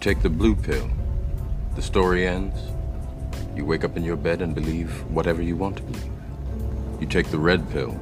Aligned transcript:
take 0.00 0.22
the 0.22 0.30
blue 0.30 0.56
pill. 0.56 0.88
The 1.76 1.82
story 1.82 2.26
ends. 2.26 2.58
You 3.54 3.66
wake 3.66 3.84
up 3.84 3.98
in 3.98 4.02
your 4.02 4.16
bed 4.16 4.40
and 4.40 4.54
believe 4.54 4.90
whatever 5.10 5.42
you 5.42 5.56
want 5.56 5.76
to 5.76 5.82
believe. 5.82 6.10
You 7.00 7.06
take 7.06 7.30
the 7.30 7.38
red 7.38 7.70
pill. 7.70 8.00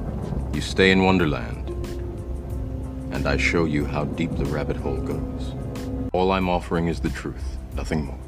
You 0.53 0.61
stay 0.61 0.91
in 0.91 1.03
Wonderland. 1.03 1.67
And 3.11 3.27
I 3.27 3.35
show 3.35 3.65
you 3.65 3.83
how 3.83 4.05
deep 4.05 4.31
the 4.37 4.45
rabbit 4.45 4.77
hole 4.77 5.01
goes. 5.01 5.53
All 6.13 6.31
I'm 6.31 6.47
offering 6.47 6.87
is 6.87 7.01
the 7.01 7.09
truth, 7.09 7.57
nothing 7.75 8.05
more. 8.05 8.19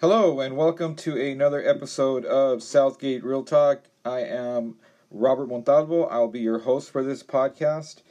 Hello, 0.00 0.38
and 0.38 0.56
welcome 0.56 0.94
to 0.96 1.20
another 1.20 1.66
episode 1.68 2.24
of 2.24 2.62
Southgate 2.62 3.24
Real 3.24 3.42
Talk. 3.42 3.82
I 4.04 4.20
am 4.20 4.76
Robert 5.10 5.48
Montalvo. 5.48 6.04
I'll 6.04 6.28
be 6.28 6.40
your 6.40 6.60
host 6.60 6.90
for 6.90 7.02
this 7.02 7.24
podcast. 7.24 8.02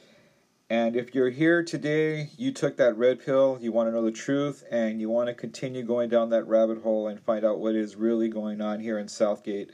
And 0.72 0.96
if 0.96 1.14
you're 1.14 1.28
here 1.28 1.62
today, 1.62 2.30
you 2.38 2.50
took 2.50 2.78
that 2.78 2.96
red 2.96 3.22
pill, 3.22 3.58
you 3.60 3.72
want 3.72 3.88
to 3.90 3.92
know 3.92 4.02
the 4.02 4.10
truth, 4.10 4.64
and 4.70 5.02
you 5.02 5.10
want 5.10 5.28
to 5.28 5.34
continue 5.34 5.82
going 5.82 6.08
down 6.08 6.30
that 6.30 6.48
rabbit 6.48 6.80
hole 6.82 7.08
and 7.08 7.20
find 7.20 7.44
out 7.44 7.58
what 7.58 7.74
is 7.74 7.94
really 7.94 8.30
going 8.30 8.62
on 8.62 8.80
here 8.80 8.98
in 8.98 9.06
Southgate. 9.06 9.70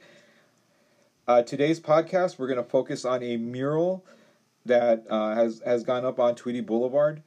Uh, 1.28 1.40
today's 1.42 1.78
podcast, 1.78 2.36
we're 2.36 2.48
going 2.48 2.58
to 2.58 2.68
focus 2.68 3.04
on 3.04 3.22
a 3.22 3.36
mural 3.36 4.04
that 4.66 5.06
uh, 5.08 5.36
has 5.36 5.62
has 5.64 5.84
gone 5.84 6.04
up 6.04 6.18
on 6.18 6.34
Tweedy 6.34 6.62
Boulevard. 6.62 7.22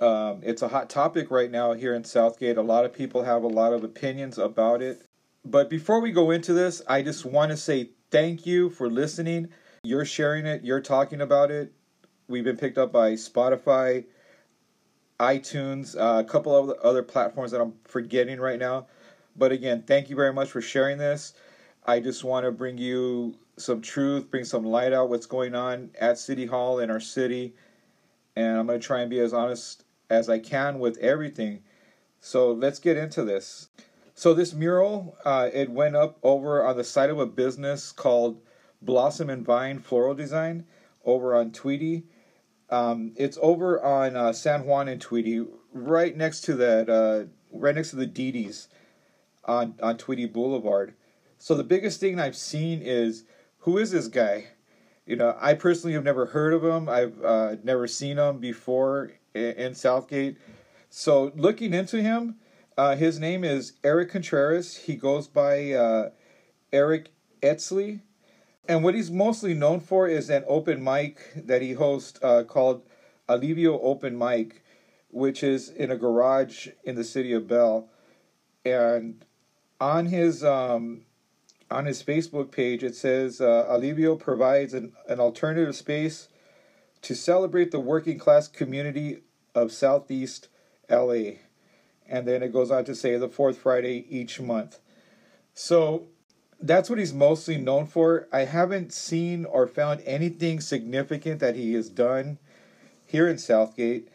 Um, 0.00 0.40
it's 0.42 0.62
a 0.62 0.68
hot 0.68 0.90
topic 0.90 1.30
right 1.30 1.48
now 1.52 1.74
here 1.74 1.94
in 1.94 2.02
Southgate. 2.02 2.56
A 2.56 2.62
lot 2.62 2.84
of 2.84 2.92
people 2.92 3.22
have 3.22 3.44
a 3.44 3.46
lot 3.46 3.72
of 3.72 3.84
opinions 3.84 4.36
about 4.36 4.82
it. 4.82 5.06
But 5.44 5.70
before 5.70 6.00
we 6.00 6.10
go 6.10 6.32
into 6.32 6.52
this, 6.52 6.82
I 6.88 7.02
just 7.02 7.24
want 7.24 7.52
to 7.52 7.56
say 7.56 7.90
thank 8.10 8.46
you 8.46 8.68
for 8.68 8.90
listening. 8.90 9.50
You're 9.84 10.04
sharing 10.04 10.44
it, 10.44 10.64
you're 10.64 10.80
talking 10.80 11.20
about 11.20 11.52
it. 11.52 11.72
We've 12.28 12.42
been 12.42 12.56
picked 12.56 12.76
up 12.76 12.90
by 12.90 13.12
Spotify, 13.12 14.04
iTunes, 15.20 15.96
uh, 15.96 16.18
a 16.20 16.24
couple 16.24 16.56
of 16.56 16.76
other 16.80 17.04
platforms 17.04 17.52
that 17.52 17.60
I'm 17.60 17.74
forgetting 17.84 18.40
right 18.40 18.58
now. 18.58 18.88
But 19.36 19.52
again, 19.52 19.84
thank 19.86 20.10
you 20.10 20.16
very 20.16 20.32
much 20.32 20.50
for 20.50 20.60
sharing 20.60 20.98
this. 20.98 21.34
I 21.86 22.00
just 22.00 22.24
want 22.24 22.44
to 22.44 22.50
bring 22.50 22.78
you 22.78 23.36
some 23.58 23.80
truth, 23.80 24.28
bring 24.28 24.44
some 24.44 24.64
light 24.64 24.92
out 24.92 25.08
what's 25.08 25.26
going 25.26 25.54
on 25.54 25.90
at 26.00 26.18
City 26.18 26.46
Hall 26.46 26.80
in 26.80 26.90
our 26.90 26.98
city. 26.98 27.54
And 28.34 28.58
I'm 28.58 28.66
going 28.66 28.80
to 28.80 28.84
try 28.84 29.02
and 29.02 29.10
be 29.10 29.20
as 29.20 29.32
honest 29.32 29.84
as 30.10 30.28
I 30.28 30.40
can 30.40 30.80
with 30.80 30.98
everything. 30.98 31.62
So 32.20 32.50
let's 32.50 32.80
get 32.80 32.96
into 32.96 33.22
this. 33.22 33.68
So 34.16 34.34
this 34.34 34.52
mural, 34.52 35.16
uh, 35.24 35.50
it 35.52 35.70
went 35.70 35.94
up 35.94 36.18
over 36.24 36.66
on 36.66 36.76
the 36.76 36.82
side 36.82 37.10
of 37.10 37.20
a 37.20 37.26
business 37.26 37.92
called 37.92 38.40
Blossom 38.82 39.30
and 39.30 39.44
Vine 39.44 39.78
Floral 39.78 40.14
Design 40.14 40.64
over 41.04 41.36
on 41.36 41.52
Tweedy. 41.52 42.02
Um, 42.70 43.12
it's 43.16 43.38
over 43.40 43.82
on 43.82 44.16
uh, 44.16 44.32
San 44.32 44.64
Juan 44.64 44.88
and 44.88 45.00
Tweedy, 45.00 45.46
right 45.72 46.16
next 46.16 46.40
to 46.42 46.54
that, 46.54 46.88
uh, 46.88 47.24
right 47.52 47.74
next 47.74 47.90
to 47.90 47.96
the 47.96 48.06
Didi's 48.06 48.68
on 49.44 49.74
on 49.82 49.96
Tweedy 49.96 50.26
Boulevard. 50.26 50.94
So 51.38 51.54
the 51.54 51.64
biggest 51.64 52.00
thing 52.00 52.18
I've 52.18 52.36
seen 52.36 52.82
is 52.82 53.24
who 53.58 53.78
is 53.78 53.90
this 53.90 54.08
guy? 54.08 54.46
You 55.06 55.16
know, 55.16 55.36
I 55.40 55.54
personally 55.54 55.94
have 55.94 56.04
never 56.04 56.26
heard 56.26 56.52
of 56.52 56.64
him. 56.64 56.88
I've 56.88 57.22
uh, 57.22 57.56
never 57.62 57.86
seen 57.86 58.18
him 58.18 58.38
before 58.38 59.12
in, 59.34 59.52
in, 59.52 59.74
Southgate. 59.74 60.36
So 60.90 61.32
looking 61.36 61.72
into 61.72 62.02
him, 62.02 62.36
uh, 62.76 62.96
his 62.96 63.20
name 63.20 63.44
is 63.44 63.74
Eric 63.84 64.10
Contreras. 64.10 64.76
He 64.76 64.96
goes 64.96 65.28
by 65.28 65.72
uh, 65.72 66.10
Eric 66.72 67.10
Etzley. 67.42 68.00
And 68.68 68.82
what 68.82 68.94
he's 68.94 69.10
mostly 69.10 69.54
known 69.54 69.80
for 69.80 70.08
is 70.08 70.28
an 70.28 70.44
open 70.48 70.82
mic 70.82 71.32
that 71.36 71.62
he 71.62 71.72
hosts 71.72 72.18
uh, 72.22 72.42
called 72.44 72.82
Alivio 73.28 73.78
Open 73.82 74.18
Mic, 74.18 74.64
which 75.10 75.42
is 75.42 75.68
in 75.68 75.90
a 75.90 75.96
garage 75.96 76.68
in 76.84 76.96
the 76.96 77.04
city 77.04 77.32
of 77.32 77.46
Bell. 77.46 77.88
And 78.64 79.24
on 79.80 80.06
his 80.06 80.42
um, 80.42 81.02
on 81.70 81.86
his 81.86 82.02
Facebook 82.02 82.50
page, 82.50 82.82
it 82.82 82.96
says 82.96 83.40
uh, 83.40 83.66
Alivio 83.68 84.18
provides 84.18 84.74
an, 84.74 84.92
an 85.08 85.20
alternative 85.20 85.76
space 85.76 86.28
to 87.02 87.14
celebrate 87.14 87.70
the 87.70 87.80
working 87.80 88.18
class 88.18 88.48
community 88.48 89.22
of 89.54 89.70
Southeast 89.70 90.48
LA. 90.90 91.38
And 92.08 92.26
then 92.26 92.42
it 92.42 92.52
goes 92.52 92.70
on 92.70 92.84
to 92.84 92.94
say 92.94 93.16
the 93.16 93.28
fourth 93.28 93.58
Friday 93.58 94.06
each 94.08 94.40
month. 94.40 94.80
So 95.54 96.08
that's 96.60 96.88
what 96.88 96.98
he's 96.98 97.12
mostly 97.12 97.58
known 97.58 97.86
for. 97.86 98.28
I 98.32 98.40
haven't 98.40 98.92
seen 98.92 99.44
or 99.44 99.66
found 99.66 100.02
anything 100.06 100.60
significant 100.60 101.40
that 101.40 101.56
he 101.56 101.74
has 101.74 101.88
done 101.88 102.38
here 103.06 103.28
in 103.28 103.38
Southgate. 103.38 104.08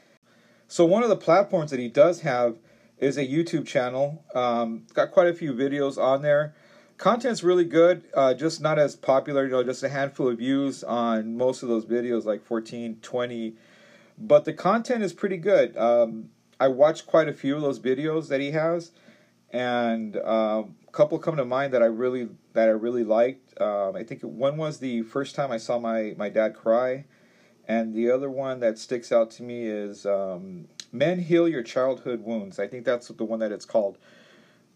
So 0.68 0.86
one 0.86 1.04
of 1.04 1.10
the 1.10 1.18
platforms 1.18 1.72
that 1.72 1.80
he 1.80 1.88
does 1.88 2.22
have 2.22 2.58
is 2.98 3.18
a 3.18 3.26
YouTube 3.26 3.66
channel. 3.66 4.24
Um, 4.34 4.86
got 4.94 5.12
quite 5.12 5.28
a 5.28 5.34
few 5.34 5.54
videos 5.54 6.02
on 6.02 6.22
there. 6.22 6.56
Content's 6.98 7.44
really 7.44 7.66
good, 7.66 8.04
uh, 8.14 8.34
just 8.36 8.62
not 8.62 8.78
as 8.78 8.96
popular. 8.96 9.46
You 9.46 9.52
know, 9.52 9.64
just 9.64 9.82
a 9.82 9.90
handful 9.90 10.30
of 10.30 10.38
views 10.38 10.84
on 10.84 11.36
most 11.36 11.64
of 11.64 11.70
those 11.70 11.86
videos, 11.86 12.26
like 12.26 12.46
14, 12.46 13.00
20. 13.02 13.56
But 14.20 14.46
the 14.46 14.54
content 14.54 15.04
is 15.04 15.12
pretty 15.12 15.38
good. 15.38 15.76
Um, 15.76 16.30
I 16.60 16.68
watched 16.68 17.08
quite 17.08 17.28
a 17.28 17.34
few 17.34 17.56
of 17.56 17.64
those 17.64 17.80
videos 17.80 18.28
that 18.28 18.40
he 18.40 18.52
has, 18.52 18.92
and 19.50 20.16
a 20.16 20.66
couple 20.92 21.18
come 21.20 21.38
to 21.38 21.46
mind 21.46 21.74
that 21.74 21.82
I 21.82 21.88
really 21.88 22.30
that 22.54 22.68
I 22.68 22.72
really 22.72 23.04
liked. 23.04 23.60
Um, 23.62 23.96
I 23.96 24.04
think 24.04 24.22
one 24.22 24.58
was 24.58 24.80
the 24.80 25.04
first 25.04 25.36
time 25.36 25.52
I 25.52 25.58
saw 25.58 25.80
my 25.80 26.14
my 26.18 26.30
dad 26.30 26.56
cry, 26.56 27.06
and 27.68 27.94
the 27.94 28.12
other 28.12 28.30
one 28.30 28.60
that 28.60 28.78
sticks 28.78 29.12
out 29.12 29.32
to 29.32 29.44
me 29.44 29.66
is 29.66 30.06
um, 30.06 30.68
"Men 30.92 31.20
Heal 31.20 31.48
Your 31.48 31.64
Childhood 31.64 32.24
Wounds." 32.24 32.60
I 32.60 32.68
think 32.68 32.86
that's 32.86 33.08
the 33.08 33.24
one 33.24 33.40
that 33.40 33.52
it's 33.52 33.66
called. 33.66 33.98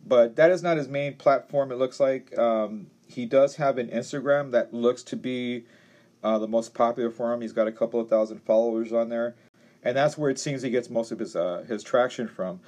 But 0.07 0.35
that 0.35 0.51
is 0.51 0.61
not 0.61 0.77
his 0.77 0.87
main 0.87 1.15
platform. 1.15 1.71
It 1.71 1.79
looks 1.79 1.99
like 1.99 2.37
um, 2.37 2.87
he 3.07 3.25
does 3.25 3.55
have 3.55 3.77
an 3.77 3.87
Instagram 3.89 4.51
that 4.51 4.73
looks 4.73 5.01
to 5.03 5.15
be 5.15 5.65
uh, 6.23 6.37
the 6.37 6.47
most 6.47 6.73
popular 6.73 7.09
for 7.09 7.33
him. 7.33 7.41
He's 7.41 7.53
got 7.53 7.67
a 7.67 7.71
couple 7.71 7.99
of 7.99 8.09
thousand 8.09 8.39
followers 8.43 8.93
on 8.93 9.09
there, 9.09 9.35
and 9.83 9.97
that's 9.97 10.17
where 10.17 10.29
it 10.29 10.39
seems 10.39 10.61
he 10.61 10.69
gets 10.69 10.89
most 10.89 11.11
of 11.11 11.19
his 11.19 11.35
uh, 11.35 11.65
his 11.67 11.83
traction 11.83 12.27
from 12.27 12.59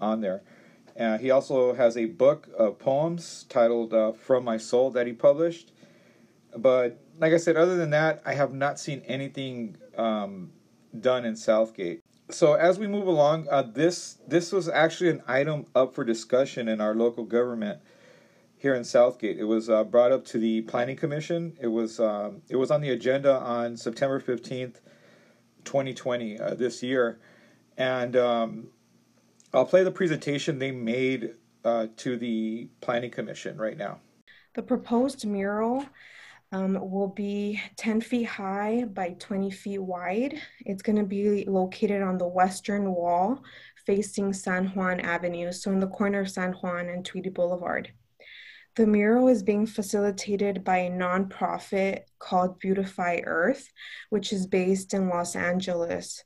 on 0.00 0.20
there. 0.20 0.42
Uh, 0.98 1.18
he 1.18 1.30
also 1.30 1.74
has 1.74 1.96
a 1.96 2.04
book 2.06 2.48
of 2.58 2.78
poems 2.78 3.46
titled 3.48 3.94
uh, 3.94 4.12
From 4.12 4.44
My 4.44 4.58
Soul 4.58 4.90
that 4.90 5.06
he 5.06 5.12
published. 5.12 5.72
But 6.56 7.00
like 7.18 7.32
I 7.32 7.38
said, 7.38 7.56
other 7.56 7.76
than 7.76 7.90
that, 7.90 8.22
I 8.26 8.34
have 8.34 8.52
not 8.52 8.78
seen 8.78 9.02
anything 9.06 9.76
um, 9.96 10.52
done 11.00 11.24
in 11.24 11.36
Southgate. 11.36 12.00
So 12.30 12.54
as 12.54 12.78
we 12.78 12.86
move 12.86 13.06
along, 13.06 13.48
uh, 13.50 13.62
this 13.62 14.18
this 14.26 14.52
was 14.52 14.68
actually 14.68 15.10
an 15.10 15.22
item 15.26 15.66
up 15.74 15.94
for 15.94 16.04
discussion 16.04 16.68
in 16.68 16.80
our 16.80 16.94
local 16.94 17.24
government 17.24 17.80
here 18.56 18.74
in 18.74 18.84
Southgate. 18.84 19.38
It 19.38 19.44
was 19.44 19.68
uh, 19.68 19.84
brought 19.84 20.12
up 20.12 20.24
to 20.26 20.38
the 20.38 20.62
Planning 20.62 20.96
Commission. 20.96 21.56
It 21.60 21.66
was 21.66 22.00
um, 22.00 22.42
it 22.48 22.56
was 22.56 22.70
on 22.70 22.80
the 22.80 22.90
agenda 22.90 23.38
on 23.38 23.76
September 23.76 24.20
fifteenth, 24.20 24.80
twenty 25.64 25.92
twenty, 25.92 26.38
uh, 26.38 26.54
this 26.54 26.82
year, 26.82 27.18
and 27.76 28.16
um, 28.16 28.68
I'll 29.54 29.66
play 29.66 29.84
the 29.84 29.90
presentation 29.90 30.58
they 30.58 30.70
made 30.70 31.34
uh, 31.64 31.88
to 31.98 32.16
the 32.16 32.70
Planning 32.80 33.10
Commission 33.10 33.58
right 33.58 33.76
now. 33.76 34.00
The 34.54 34.62
proposed 34.62 35.26
mural 35.26 35.84
um, 36.52 36.78
will 36.90 37.08
be 37.08 37.60
10 37.76 38.00
feet 38.00 38.24
high 38.24 38.84
by 38.84 39.16
20 39.18 39.50
feet 39.50 39.78
wide. 39.78 40.40
It's 40.60 40.82
going 40.82 40.96
to 40.96 41.04
be 41.04 41.44
located 41.46 42.02
on 42.02 42.16
the 42.16 42.26
western 42.26 42.92
wall 42.92 43.42
facing 43.86 44.32
San 44.32 44.68
Juan 44.68 45.00
Avenue, 45.00 45.52
so 45.52 45.70
in 45.70 45.80
the 45.80 45.86
corner 45.88 46.20
of 46.20 46.30
San 46.30 46.52
Juan 46.52 46.88
and 46.88 47.04
Tweedy 47.04 47.30
Boulevard. 47.30 47.92
The 48.76 48.86
mural 48.86 49.28
is 49.28 49.42
being 49.42 49.66
facilitated 49.66 50.64
by 50.64 50.78
a 50.78 50.90
nonprofit 50.90 52.04
called 52.18 52.58
Beautify 52.58 53.20
Earth, 53.24 53.68
which 54.08 54.32
is 54.32 54.46
based 54.46 54.94
in 54.94 55.10
Los 55.10 55.36
Angeles. 55.36 56.24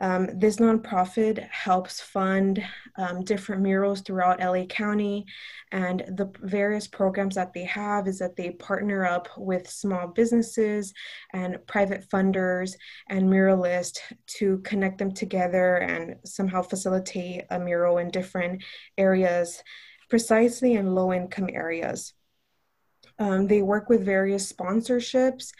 Um, 0.00 0.28
this 0.34 0.56
nonprofit 0.56 1.48
helps 1.48 2.00
fund 2.00 2.64
um, 2.96 3.24
different 3.24 3.62
murals 3.62 4.00
throughout 4.00 4.40
LA 4.40 4.64
County, 4.66 5.26
and 5.72 6.04
the 6.16 6.30
various 6.40 6.86
programs 6.86 7.34
that 7.34 7.52
they 7.52 7.64
have 7.64 8.06
is 8.06 8.18
that 8.20 8.36
they 8.36 8.50
partner 8.50 9.04
up 9.04 9.28
with 9.36 9.68
small 9.68 10.08
businesses 10.08 10.92
and 11.32 11.58
private 11.66 12.08
funders 12.08 12.74
and 13.08 13.28
muralists 13.28 13.98
to 14.38 14.58
connect 14.58 14.98
them 14.98 15.12
together 15.12 15.76
and 15.76 16.16
somehow 16.24 16.62
facilitate 16.62 17.44
a 17.50 17.58
mural 17.58 17.98
in 17.98 18.08
different 18.10 18.62
areas, 18.96 19.62
precisely 20.08 20.74
in 20.74 20.94
low 20.94 21.12
income 21.12 21.48
areas. 21.52 22.14
Um, 23.18 23.46
they 23.46 23.62
work 23.62 23.88
with 23.88 24.04
various 24.04 24.52
sponsorships 24.52 25.52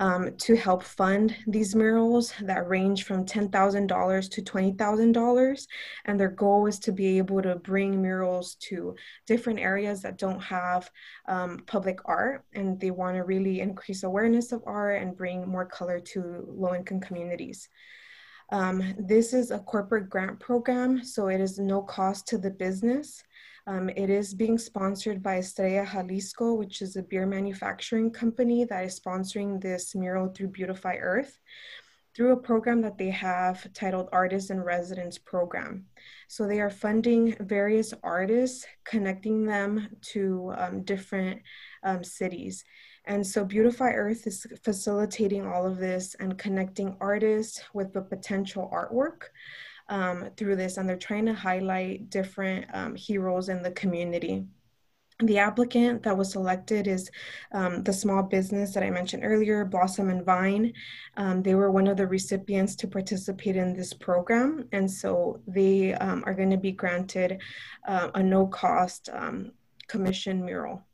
um, 0.00 0.36
to 0.36 0.56
help 0.56 0.82
fund 0.82 1.34
these 1.46 1.74
murals 1.74 2.32
that 2.42 2.68
range 2.68 3.04
from 3.04 3.24
$10,000 3.24 4.30
to 4.30 4.42
$20,000. 4.42 5.66
And 6.04 6.20
their 6.20 6.28
goal 6.28 6.66
is 6.66 6.78
to 6.80 6.92
be 6.92 7.18
able 7.18 7.42
to 7.42 7.56
bring 7.56 8.00
murals 8.00 8.56
to 8.68 8.94
different 9.26 9.58
areas 9.58 10.02
that 10.02 10.18
don't 10.18 10.42
have 10.42 10.90
um, 11.26 11.64
public 11.66 11.98
art. 12.04 12.44
And 12.54 12.78
they 12.78 12.90
want 12.90 13.16
to 13.16 13.24
really 13.24 13.60
increase 13.60 14.02
awareness 14.02 14.52
of 14.52 14.62
art 14.66 15.02
and 15.02 15.16
bring 15.16 15.48
more 15.48 15.66
color 15.66 16.00
to 16.00 16.44
low 16.46 16.74
income 16.74 17.00
communities. 17.00 17.68
Um, 18.50 18.94
this 18.98 19.34
is 19.34 19.50
a 19.50 19.58
corporate 19.58 20.08
grant 20.08 20.40
program, 20.40 21.04
so 21.04 21.28
it 21.28 21.40
is 21.40 21.58
no 21.58 21.82
cost 21.82 22.26
to 22.28 22.38
the 22.38 22.50
business. 22.50 23.22
Um, 23.68 23.90
it 23.90 24.08
is 24.08 24.32
being 24.32 24.56
sponsored 24.56 25.22
by 25.22 25.38
Estrella 25.38 25.84
Jalisco, 25.84 26.54
which 26.54 26.80
is 26.80 26.96
a 26.96 27.02
beer 27.02 27.26
manufacturing 27.26 28.10
company 28.10 28.64
that 28.64 28.84
is 28.86 28.98
sponsoring 28.98 29.60
this 29.60 29.94
mural 29.94 30.28
through 30.28 30.48
Beautify 30.48 30.96
Earth 30.96 31.38
through 32.16 32.32
a 32.32 32.36
program 32.36 32.80
that 32.80 32.96
they 32.96 33.10
have 33.10 33.70
titled 33.74 34.08
Artists 34.10 34.48
in 34.48 34.62
Residence 34.62 35.18
Program. 35.18 35.84
So 36.28 36.46
they 36.46 36.60
are 36.60 36.70
funding 36.70 37.36
various 37.40 37.92
artists, 38.02 38.66
connecting 38.84 39.44
them 39.44 39.88
to 40.12 40.54
um, 40.56 40.82
different 40.84 41.42
um, 41.84 42.02
cities. 42.02 42.64
And 43.04 43.24
so 43.24 43.44
Beautify 43.44 43.90
Earth 43.90 44.26
is 44.26 44.46
facilitating 44.64 45.46
all 45.46 45.66
of 45.66 45.76
this 45.76 46.16
and 46.18 46.38
connecting 46.38 46.96
artists 47.00 47.60
with 47.74 47.92
the 47.92 48.02
potential 48.02 48.70
artwork 48.72 49.28
um, 49.88 50.30
through 50.36 50.56
this. 50.56 50.76
And 50.76 50.88
they're 50.88 50.96
trying 50.96 51.26
to 51.26 51.34
highlight 51.34 52.10
different 52.10 52.66
um, 52.72 52.94
heroes 52.94 53.48
in 53.48 53.62
the 53.62 53.70
community. 53.72 54.44
The 55.20 55.38
applicant 55.38 56.04
that 56.04 56.16
was 56.16 56.30
selected 56.30 56.86
is 56.86 57.10
um, 57.50 57.82
the 57.82 57.92
small 57.92 58.22
business 58.22 58.72
that 58.74 58.84
I 58.84 58.90
mentioned 58.90 59.24
earlier, 59.24 59.64
Blossom 59.64 60.10
and 60.10 60.24
Vine. 60.24 60.72
Um, 61.16 61.42
they 61.42 61.56
were 61.56 61.72
one 61.72 61.88
of 61.88 61.96
the 61.96 62.06
recipients 62.06 62.76
to 62.76 62.86
participate 62.86 63.56
in 63.56 63.74
this 63.74 63.92
program. 63.92 64.68
And 64.70 64.88
so 64.88 65.40
they 65.48 65.94
um, 65.94 66.22
are 66.24 66.34
going 66.34 66.50
to 66.50 66.56
be 66.56 66.70
granted 66.70 67.40
uh, 67.88 68.10
a 68.14 68.22
no 68.22 68.46
cost 68.46 69.08
um, 69.12 69.50
commission 69.88 70.44
mural. 70.44 70.86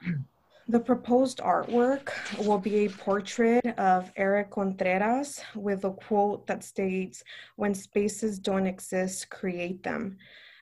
The 0.66 0.80
proposed 0.80 1.38
artwork 1.38 2.10
will 2.38 2.58
be 2.58 2.86
a 2.86 2.88
portrait 2.88 3.66
of 3.78 4.10
Eric 4.16 4.50
Contreras 4.50 5.42
with 5.54 5.84
a 5.84 5.90
quote 5.90 6.46
that 6.46 6.64
states, 6.64 7.22
when 7.56 7.74
spaces 7.74 8.38
don't 8.38 8.66
exist, 8.66 9.28
create 9.28 9.82
them. 9.82 10.16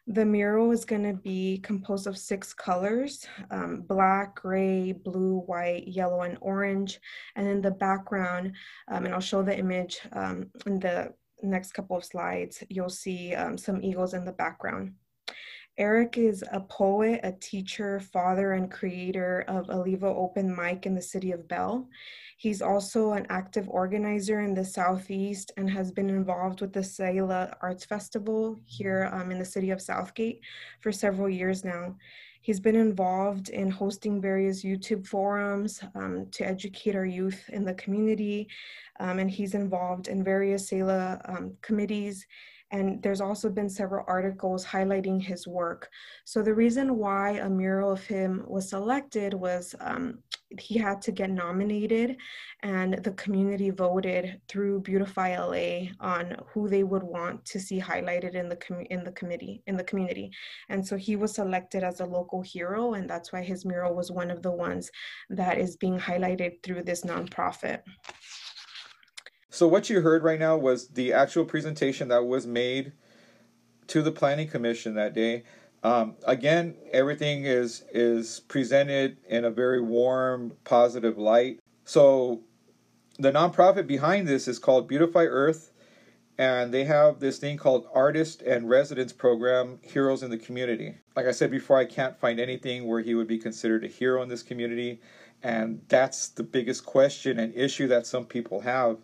The 0.08 0.24
mural 0.24 0.72
is 0.72 0.84
going 0.84 1.04
to 1.04 1.12
be 1.12 1.58
composed 1.58 2.08
of 2.08 2.18
six 2.18 2.52
colors, 2.52 3.24
um, 3.52 3.82
black, 3.82 4.34
gray, 4.34 4.90
blue, 4.90 5.38
white, 5.46 5.86
yellow, 5.86 6.22
and 6.22 6.36
orange. 6.40 6.98
And 7.36 7.46
in 7.46 7.62
the 7.62 7.70
background, 7.70 8.56
um, 8.88 9.04
and 9.04 9.14
I'll 9.14 9.20
show 9.20 9.44
the 9.44 9.56
image 9.56 10.00
um, 10.10 10.50
in 10.66 10.80
the 10.80 11.14
next 11.44 11.72
couple 11.72 11.96
of 11.96 12.04
slides, 12.04 12.64
you'll 12.68 12.88
see 12.88 13.36
um, 13.36 13.56
some 13.56 13.80
eagles 13.80 14.14
in 14.14 14.24
the 14.24 14.32
background. 14.32 14.94
Eric 15.78 16.18
is 16.18 16.44
a 16.52 16.60
poet, 16.60 17.20
a 17.22 17.32
teacher, 17.32 17.98
father, 17.98 18.52
and 18.52 18.70
creator 18.70 19.44
of 19.48 19.68
Alivio 19.68 20.14
Open 20.14 20.54
Mic 20.54 20.84
in 20.84 20.94
the 20.94 21.00
city 21.00 21.32
of 21.32 21.48
Bell. 21.48 21.88
He's 22.36 22.60
also 22.60 23.12
an 23.12 23.26
active 23.30 23.68
organizer 23.70 24.40
in 24.40 24.52
the 24.52 24.64
Southeast 24.64 25.50
and 25.56 25.70
has 25.70 25.90
been 25.90 26.10
involved 26.10 26.60
with 26.60 26.74
the 26.74 26.82
SELA 26.82 27.56
Arts 27.62 27.86
Festival 27.86 28.60
here 28.66 29.08
um, 29.14 29.30
in 29.30 29.38
the 29.38 29.44
city 29.44 29.70
of 29.70 29.80
Southgate 29.80 30.40
for 30.80 30.92
several 30.92 31.28
years 31.28 31.64
now. 31.64 31.96
He's 32.42 32.60
been 32.60 32.76
involved 32.76 33.48
in 33.48 33.70
hosting 33.70 34.20
various 34.20 34.64
YouTube 34.64 35.06
forums 35.06 35.80
um, 35.94 36.26
to 36.32 36.44
educate 36.44 36.96
our 36.96 37.06
youth 37.06 37.48
in 37.50 37.64
the 37.64 37.74
community, 37.74 38.48
um, 39.00 39.20
and 39.20 39.30
he's 39.30 39.54
involved 39.54 40.08
in 40.08 40.24
various 40.24 40.68
SELA 40.68 41.20
um, 41.26 41.56
committees 41.62 42.26
and 42.72 43.02
there's 43.02 43.20
also 43.20 43.50
been 43.50 43.68
several 43.68 44.04
articles 44.08 44.64
highlighting 44.64 45.22
his 45.22 45.46
work. 45.46 45.90
So 46.24 46.42
the 46.42 46.54
reason 46.54 46.96
why 46.96 47.32
a 47.32 47.48
mural 47.48 47.92
of 47.92 48.04
him 48.04 48.44
was 48.46 48.70
selected 48.70 49.34
was 49.34 49.74
um, 49.80 50.18
he 50.58 50.78
had 50.78 51.00
to 51.02 51.12
get 51.12 51.30
nominated 51.30 52.16
and 52.62 52.94
the 53.04 53.12
community 53.12 53.70
voted 53.70 54.40
through 54.48 54.80
Beautify 54.80 55.36
LA 55.38 55.88
on 56.00 56.36
who 56.52 56.68
they 56.68 56.82
would 56.82 57.02
want 57.02 57.44
to 57.46 57.60
see 57.60 57.80
highlighted 57.80 58.34
in 58.34 58.48
the 58.48 58.58
in 58.90 59.04
the 59.04 59.12
committee 59.12 59.62
in 59.66 59.76
the 59.76 59.84
community. 59.84 60.30
And 60.68 60.86
so 60.86 60.96
he 60.96 61.16
was 61.16 61.34
selected 61.34 61.82
as 61.82 62.00
a 62.00 62.06
local 62.06 62.40
hero 62.40 62.94
and 62.94 63.08
that's 63.08 63.32
why 63.32 63.42
his 63.42 63.64
mural 63.64 63.94
was 63.94 64.10
one 64.10 64.30
of 64.30 64.42
the 64.42 64.52
ones 64.52 64.90
that 65.30 65.58
is 65.58 65.76
being 65.76 65.98
highlighted 65.98 66.62
through 66.62 66.84
this 66.84 67.02
nonprofit. 67.02 67.80
So 69.52 69.68
what 69.68 69.90
you 69.90 70.00
heard 70.00 70.22
right 70.22 70.40
now 70.40 70.56
was 70.56 70.88
the 70.88 71.12
actual 71.12 71.44
presentation 71.44 72.08
that 72.08 72.24
was 72.24 72.46
made 72.46 72.92
to 73.88 74.00
the 74.00 74.10
planning 74.10 74.48
commission 74.48 74.94
that 74.94 75.12
day. 75.12 75.44
Um, 75.82 76.16
again, 76.26 76.74
everything 76.90 77.44
is 77.44 77.84
is 77.92 78.40
presented 78.48 79.18
in 79.28 79.44
a 79.44 79.50
very 79.50 79.82
warm, 79.82 80.52
positive 80.64 81.18
light. 81.18 81.60
So 81.84 82.40
the 83.18 83.30
nonprofit 83.30 83.86
behind 83.86 84.26
this 84.26 84.48
is 84.48 84.58
called 84.58 84.88
Beautify 84.88 85.24
Earth, 85.24 85.70
and 86.38 86.72
they 86.72 86.84
have 86.84 87.20
this 87.20 87.36
thing 87.36 87.58
called 87.58 87.86
Artist 87.92 88.40
and 88.40 88.70
Residence 88.70 89.12
Program, 89.12 89.80
Heroes 89.82 90.22
in 90.22 90.30
the 90.30 90.38
Community. 90.38 90.94
Like 91.14 91.26
I 91.26 91.32
said 91.32 91.50
before, 91.50 91.76
I 91.76 91.84
can't 91.84 92.18
find 92.18 92.40
anything 92.40 92.86
where 92.86 93.02
he 93.02 93.14
would 93.14 93.28
be 93.28 93.38
considered 93.38 93.84
a 93.84 93.88
hero 93.88 94.22
in 94.22 94.30
this 94.30 94.42
community, 94.42 95.02
and 95.42 95.82
that's 95.88 96.28
the 96.28 96.42
biggest 96.42 96.86
question 96.86 97.38
and 97.38 97.54
issue 97.54 97.86
that 97.88 98.06
some 98.06 98.24
people 98.24 98.60
have 98.60 98.96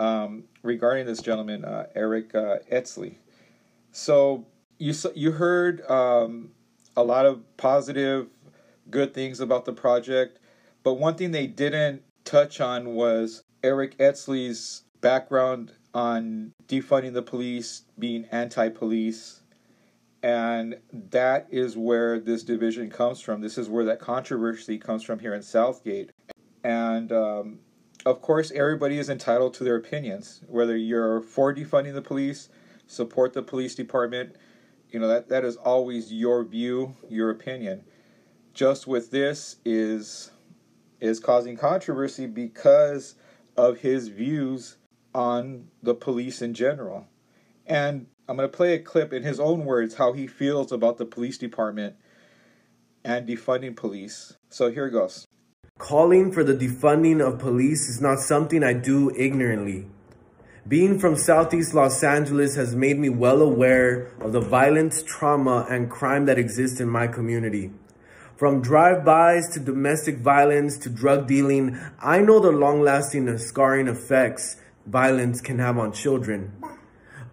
um, 0.00 0.44
regarding 0.62 1.06
this 1.06 1.20
gentleman, 1.20 1.64
uh, 1.64 1.86
Eric 1.94 2.34
uh, 2.34 2.58
Etzley. 2.70 3.16
So 3.92 4.46
you 4.78 4.94
you 5.14 5.32
heard 5.32 5.88
um, 5.90 6.50
a 6.96 7.02
lot 7.02 7.26
of 7.26 7.42
positive, 7.56 8.28
good 8.90 9.14
things 9.14 9.40
about 9.40 9.64
the 9.64 9.72
project, 9.72 10.38
but 10.82 10.94
one 10.94 11.14
thing 11.14 11.30
they 11.30 11.46
didn't 11.46 12.02
touch 12.24 12.60
on 12.60 12.94
was 12.94 13.42
Eric 13.62 13.96
Etzley's 13.98 14.82
background 15.00 15.72
on 15.94 16.52
defunding 16.68 17.14
the 17.14 17.22
police, 17.22 17.82
being 17.98 18.26
anti-police, 18.30 19.40
and 20.22 20.76
that 20.92 21.46
is 21.50 21.76
where 21.76 22.20
this 22.20 22.42
division 22.42 22.90
comes 22.90 23.20
from. 23.20 23.40
This 23.40 23.56
is 23.56 23.68
where 23.68 23.84
that 23.84 24.00
controversy 24.00 24.76
comes 24.78 25.02
from 25.02 25.18
here 25.18 25.34
in 25.34 25.42
Southgate, 25.42 26.10
and 26.64 27.12
um, 27.12 27.60
of 28.06 28.22
course, 28.22 28.52
everybody 28.52 28.98
is 28.98 29.10
entitled 29.10 29.52
to 29.54 29.64
their 29.64 29.74
opinions. 29.74 30.40
Whether 30.46 30.76
you're 30.76 31.20
for 31.20 31.52
defunding 31.52 31.92
the 31.92 32.00
police, 32.00 32.48
support 32.86 33.32
the 33.32 33.42
police 33.42 33.74
department, 33.74 34.36
you 34.90 35.00
know 35.00 35.08
that 35.08 35.28
that 35.28 35.44
is 35.44 35.56
always 35.56 36.12
your 36.12 36.44
view, 36.44 36.94
your 37.08 37.30
opinion. 37.30 37.82
Just 38.54 38.86
with 38.86 39.10
this 39.10 39.56
is 39.64 40.30
is 41.00 41.18
causing 41.18 41.56
controversy 41.56 42.26
because 42.26 43.16
of 43.56 43.78
his 43.78 44.06
views 44.06 44.76
on 45.12 45.66
the 45.82 45.94
police 45.94 46.40
in 46.40 46.54
general. 46.54 47.08
And 47.66 48.06
I'm 48.28 48.36
going 48.36 48.48
to 48.48 48.56
play 48.56 48.74
a 48.74 48.78
clip 48.78 49.12
in 49.12 49.24
his 49.24 49.40
own 49.40 49.64
words 49.64 49.96
how 49.96 50.12
he 50.12 50.28
feels 50.28 50.70
about 50.70 50.96
the 50.98 51.04
police 51.04 51.38
department 51.38 51.96
and 53.04 53.28
defunding 53.28 53.74
police. 53.74 54.36
So 54.48 54.70
here 54.70 54.88
goes. 54.88 55.26
Calling 55.78 56.32
for 56.32 56.42
the 56.42 56.54
defunding 56.54 57.20
of 57.20 57.38
police 57.38 57.86
is 57.86 58.00
not 58.00 58.18
something 58.18 58.64
I 58.64 58.72
do 58.72 59.14
ignorantly. 59.14 59.84
Being 60.66 60.98
from 60.98 61.16
Southeast 61.16 61.74
Los 61.74 62.02
Angeles 62.02 62.56
has 62.56 62.74
made 62.74 62.98
me 62.98 63.10
well 63.10 63.42
aware 63.42 64.10
of 64.20 64.32
the 64.32 64.40
violence, 64.40 65.02
trauma, 65.02 65.66
and 65.68 65.90
crime 65.90 66.24
that 66.24 66.38
exists 66.38 66.80
in 66.80 66.88
my 66.88 67.06
community. 67.06 67.72
From 68.36 68.62
drive-bys 68.62 69.50
to 69.50 69.60
domestic 69.60 70.16
violence 70.16 70.78
to 70.78 70.88
drug 70.88 71.28
dealing, 71.28 71.78
I 72.00 72.20
know 72.20 72.40
the 72.40 72.52
long-lasting 72.52 73.28
and 73.28 73.40
scarring 73.40 73.86
effects 73.86 74.56
violence 74.86 75.42
can 75.42 75.58
have 75.58 75.76
on 75.76 75.92
children. 75.92 76.52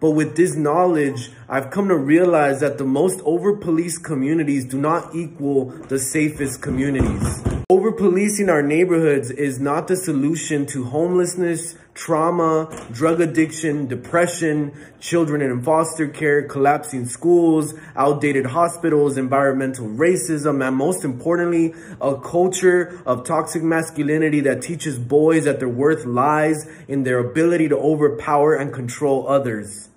But 0.00 0.10
with 0.10 0.36
this 0.36 0.54
knowledge, 0.54 1.32
I've 1.48 1.70
come 1.70 1.88
to 1.88 1.96
realize 1.96 2.60
that 2.60 2.76
the 2.76 2.84
most 2.84 3.22
over-policed 3.24 4.04
communities 4.04 4.66
do 4.66 4.78
not 4.78 5.14
equal 5.14 5.70
the 5.88 5.98
safest 5.98 6.60
communities. 6.60 7.43
Over-policing 7.70 8.50
our 8.50 8.60
neighborhoods 8.60 9.30
is 9.30 9.58
not 9.58 9.88
the 9.88 9.96
solution 9.96 10.66
to 10.66 10.84
homelessness, 10.84 11.76
trauma, 11.94 12.68
drug 12.92 13.22
addiction, 13.22 13.86
depression, 13.86 14.72
children 15.00 15.40
in 15.40 15.62
foster 15.62 16.06
care, 16.06 16.46
collapsing 16.46 17.06
schools, 17.06 17.72
outdated 17.96 18.44
hospitals, 18.44 19.16
environmental 19.16 19.86
racism, 19.86 20.66
and 20.66 20.76
most 20.76 21.04
importantly, 21.04 21.72
a 22.02 22.20
culture 22.20 23.00
of 23.06 23.24
toxic 23.24 23.62
masculinity 23.62 24.40
that 24.40 24.60
teaches 24.60 24.98
boys 24.98 25.44
that 25.44 25.58
their 25.58 25.68
worth 25.68 26.04
lies 26.04 26.68
in 26.86 27.04
their 27.04 27.18
ability 27.18 27.68
to 27.68 27.78
overpower 27.78 28.54
and 28.54 28.74
control 28.74 29.26
others. 29.26 29.88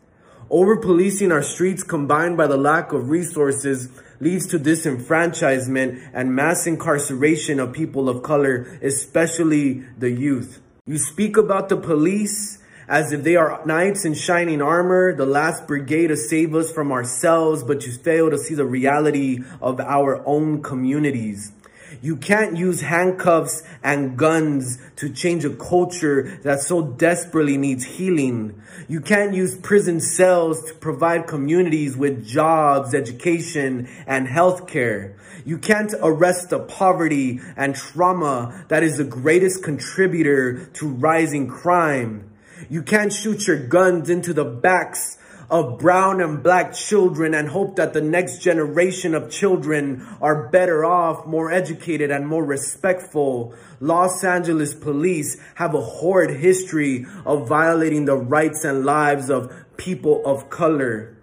Over-policing 0.50 1.34
our 1.34 1.44
streets 1.44 1.84
combined 1.84 2.38
by 2.38 2.48
the 2.48 2.56
lack 2.56 2.94
of 2.94 3.10
resources 3.10 3.90
leads 4.20 4.48
to 4.48 4.60
disenfranchisement 4.60 6.10
and 6.14 6.36
mass 6.36 6.68
incarceration 6.68 7.60
of 7.60 7.74
people 7.74 8.10
of 8.10 8.24
color, 8.24 8.80
especially 8.82 9.86
the 9.98 10.12
youth. 10.12 10.62
You 10.86 10.98
speak 10.98 11.38
about 11.38 11.70
the 11.70 11.78
police 11.78 12.60
as 12.88 13.12
if 13.12 13.24
they 13.24 13.36
are 13.36 13.62
knights 13.66 14.06
in 14.06 14.14
shining 14.14 14.62
armor, 14.62 15.14
the 15.14 15.26
last 15.26 15.68
brigade 15.68 16.08
to 16.08 16.16
save 16.16 16.56
us 16.56 16.72
from 16.72 16.92
ourselves, 16.92 17.64
but 17.64 17.86
you 17.86 17.92
fail 17.92 18.30
to 18.30 18.38
see 18.38 18.56
the 18.56 18.66
reality 18.66 19.40
of 19.62 19.80
our 19.82 20.26
own 20.26 20.62
communities. 20.62 21.52
You 22.02 22.16
can't 22.16 22.58
use 22.58 22.82
handcuffs 22.82 23.64
and 23.84 24.18
guns 24.18 24.78
to 24.98 25.10
change 25.10 25.46
a 25.46 25.50
culture 25.50 26.40
that 26.44 26.60
so 26.60 26.82
desperately 26.82 27.58
needs 27.58 27.84
healing. 27.84 28.62
You 28.88 29.02
can't 29.02 29.34
use 29.34 29.58
prison 29.58 30.00
cells 30.00 30.64
to 30.66 30.74
provide 30.76 31.28
communities 31.28 31.98
with 31.98 32.26
jobs, 32.26 32.94
education, 32.94 33.90
and 34.06 34.28
healthcare. 34.28 35.16
You 35.46 35.58
can't 35.58 35.94
arrest 36.02 36.50
the 36.50 36.60
poverty 36.60 37.40
and 37.56 37.76
trauma 37.76 38.66
that 38.68 38.84
is 38.84 38.98
the 38.98 39.04
greatest 39.04 39.64
contributor 39.64 40.66
to 40.74 40.88
rising 40.88 41.48
crime. 41.48 42.30
You 42.70 42.84
can't 42.84 43.14
shoot 43.14 43.48
your 43.48 43.58
guns 43.58 44.10
into 44.10 44.34
the 44.34 44.46
backs 44.46 45.18
of 45.50 45.80
brown 45.80 46.22
and 46.22 46.44
black 46.44 46.74
children 46.74 47.34
and 47.34 47.48
hope 47.50 47.76
that 47.78 47.94
the 47.94 48.02
next 48.02 48.40
generation 48.40 49.16
of 49.16 49.32
children 49.32 50.06
are 50.22 50.50
better 50.50 50.86
off, 50.86 51.26
more 51.26 51.52
educated, 51.52 52.12
and 52.12 52.28
more 52.28 52.44
respectful. 52.44 53.54
Los 53.80 54.24
Angeles 54.24 54.74
police 54.74 55.38
have 55.56 55.74
a 55.74 55.82
horrid 55.82 56.40
history 56.40 57.06
of 57.26 57.48
violating 57.48 58.06
the 58.06 58.18
rights 58.18 58.64
and 58.66 58.86
lives 58.86 59.30
of 59.30 59.54
people 59.78 60.22
of 60.26 60.50
color. 60.50 61.17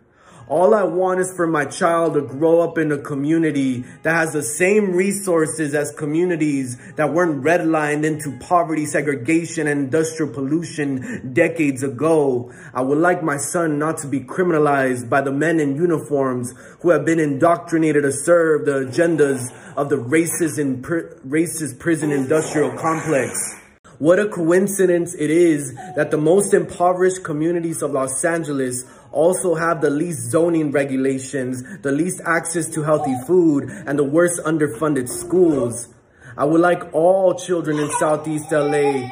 All 0.47 0.75
I 0.75 0.83
want 0.83 1.21
is 1.21 1.33
for 1.35 1.47
my 1.47 1.65
child 1.65 2.15
to 2.15 2.21
grow 2.21 2.61
up 2.61 2.77
in 2.77 2.93
a 2.93 2.99
community 2.99 3.83
that 4.03 4.15
has 4.15 4.35
the 4.35 4.43
same 4.43 4.93
resources 4.93 5.75
as 5.75 5.91
communities 5.93 6.77
that 6.97 7.15
weren't 7.15 7.43
redlined 7.43 8.05
into 8.05 8.39
poverty, 8.41 8.85
segregation, 8.85 9.67
and 9.67 9.81
industrial 9.81 10.35
pollution 10.35 11.33
decades 11.33 11.83
ago. 11.83 12.53
I 12.75 12.83
would 12.83 12.99
like 12.99 13.23
my 13.23 13.39
son 13.39 13.79
not 13.79 13.97
to 13.99 14.07
be 14.07 14.21
criminalized 14.21 15.09
by 15.09 15.23
the 15.23 15.33
men 15.33 15.61
in 15.61 15.77
uniforms 15.77 16.53
who 16.81 16.91
have 16.91 17.07
been 17.07 17.21
indoctrinated 17.21 18.03
to 18.03 18.13
serve 18.13 18.67
the 18.67 18.85
agendas 18.85 19.51
of 19.79 19.89
the 19.89 19.97
racist, 19.97 20.59
and 20.59 20.85
racist 20.85 21.79
prison 21.79 22.13
industrial 22.13 22.71
complex. 22.77 23.61
What 23.99 24.19
a 24.19 24.29
coincidence 24.29 25.15
it 25.15 25.31
is 25.31 25.73
that 25.95 26.11
the 26.11 26.19
most 26.19 26.53
impoverished 26.53 27.23
communities 27.23 27.81
of 27.81 27.93
Los 27.93 28.25
Angeles 28.25 28.85
also 29.15 29.55
have 29.55 29.81
the 29.81 29.91
least 29.91 30.31
zoning 30.31 30.73
regulations, 30.73 31.63
the 31.83 31.93
least 31.93 32.21
access 32.27 32.69
to 32.71 32.83
healthy 32.83 33.15
food, 33.27 33.65
and 33.87 33.99
the 33.99 34.05
worst 34.05 34.43
underfunded 34.45 35.09
schools. 35.09 35.89
I 36.37 36.45
would 36.45 36.61
like 36.61 36.93
all 36.93 37.35
children 37.35 37.79
in 37.79 37.89
Southeast 37.93 38.51
LA 38.51 39.09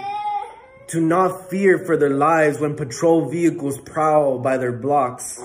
to 0.89 1.01
not 1.01 1.49
fear 1.49 1.79
for 1.79 1.97
their 1.97 2.11
lives 2.11 2.59
when 2.59 2.75
patrol 2.75 3.31
vehicles 3.31 3.79
prowl 3.81 4.39
by 4.39 4.59
their 4.59 4.73
blocks. 4.73 5.41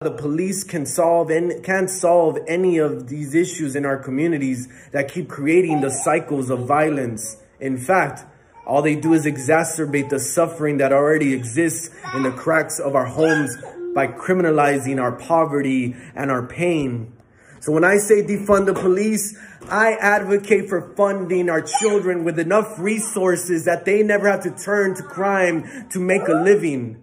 The 0.00 0.10
police 0.10 0.64
can 0.64 0.84
solve 0.84 1.30
and 1.30 1.64
can't 1.64 1.88
solve 1.88 2.38
any 2.46 2.78
of 2.78 3.08
these 3.08 3.34
issues 3.34 3.74
in 3.74 3.86
our 3.86 3.96
communities 3.96 4.68
that 4.92 5.10
keep 5.10 5.28
creating 5.28 5.80
the 5.80 5.90
cycles 5.90 6.50
of 6.50 6.66
violence. 6.66 7.38
In 7.58 7.78
fact, 7.78 8.24
all 8.66 8.82
they 8.82 8.96
do 8.96 9.14
is 9.14 9.24
exacerbate 9.24 10.10
the 10.10 10.20
suffering 10.20 10.78
that 10.78 10.92
already 10.92 11.32
exists 11.32 11.90
in 12.14 12.22
the 12.22 12.30
cracks 12.30 12.78
of 12.78 12.94
our 12.94 13.06
homes 13.06 13.56
by 13.94 14.08
criminalizing 14.08 15.00
our 15.00 15.12
poverty 15.12 15.94
and 16.14 16.30
our 16.30 16.46
pain. 16.46 17.12
So 17.60 17.72
when 17.72 17.84
I 17.84 17.96
say 17.96 18.22
defund 18.22 18.66
the 18.66 18.74
police, 18.74 19.38
I 19.70 19.92
advocate 19.94 20.68
for 20.68 20.94
funding 20.96 21.48
our 21.48 21.62
children 21.62 22.22
with 22.24 22.38
enough 22.38 22.78
resources 22.78 23.64
that 23.64 23.86
they 23.86 24.02
never 24.02 24.30
have 24.30 24.42
to 24.42 24.50
turn 24.50 24.94
to 24.96 25.02
crime 25.02 25.88
to 25.90 25.98
make 25.98 26.28
a 26.28 26.34
living. 26.34 27.02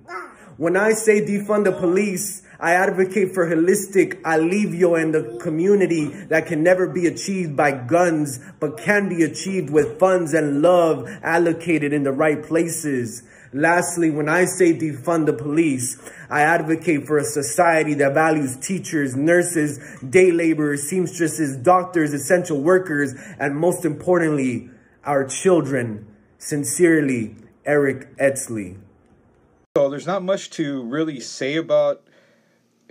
When 0.58 0.78
I 0.78 0.92
say 0.92 1.26
defund 1.26 1.64
the 1.64 1.72
police, 1.72 2.44
I 2.60 2.74
advocate 2.74 3.34
for 3.34 3.48
holistic 3.48 4.22
alivio 4.22 5.02
in 5.02 5.12
the 5.12 5.40
community 5.42 6.10
that 6.28 6.46
can 6.46 6.62
never 6.62 6.88
be 6.88 7.08
achieved 7.08 7.58
by 7.58 7.72
guns, 7.72 8.40
but 8.60 8.78
can 8.78 9.10
be 9.10 9.24
achieved 9.24 9.72
with 9.72 9.98
funds 9.98 10.36
and 10.36 10.62
love 10.62 11.10
allocated 11.24 11.92
in 11.92 12.04
the 12.04 12.12
right 12.12 12.44
places. 12.44 13.24
Lastly, 13.54 14.10
when 14.10 14.30
I 14.30 14.46
say 14.46 14.74
defund 14.74 15.26
the 15.26 15.34
police, 15.34 16.02
I 16.30 16.42
advocate 16.42 17.06
for 17.06 17.18
a 17.18 17.24
society 17.24 17.94
that 17.96 18.14
values 18.14 18.56
teachers, 18.56 19.16
nurses, 19.16 19.80
day 20.10 20.32
laborers, 20.32 20.84
seamstresses, 20.84 21.58
doctors, 21.58 22.14
essential 22.14 22.62
workers, 22.62 23.14
and 23.40 23.56
most 23.56 23.84
importantly, 23.84 24.70
our 25.04 25.26
children. 25.26 26.08
Sincerely, 26.38 27.36
Eric 27.66 28.18
Etzley. 28.18 28.78
So 29.78 29.90
there's 29.90 30.08
not 30.08 30.24
much 30.24 30.50
to 30.52 30.84
really 30.84 31.20
say 31.20 31.58
about 31.58 32.04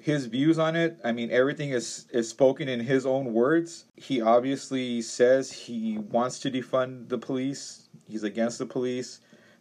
his 0.00 0.26
views 0.26 0.58
on 0.58 0.76
it. 0.76 0.98
I 1.04 1.12
mean, 1.12 1.30
everything 1.30 1.70
is 1.70 2.06
is 2.12 2.28
spoken 2.28 2.68
in 2.68 2.80
his 2.80 3.04
own 3.04 3.32
words. 3.32 3.86
He 3.96 4.20
obviously 4.20 5.02
says 5.02 5.52
he 5.52 5.98
wants 5.98 6.38
to 6.40 6.50
defund 6.50 7.08
the 7.08 7.18
police. 7.18 7.88
He's 8.06 8.22
against 8.22 8.58
the 8.58 8.66
police, 8.66 9.20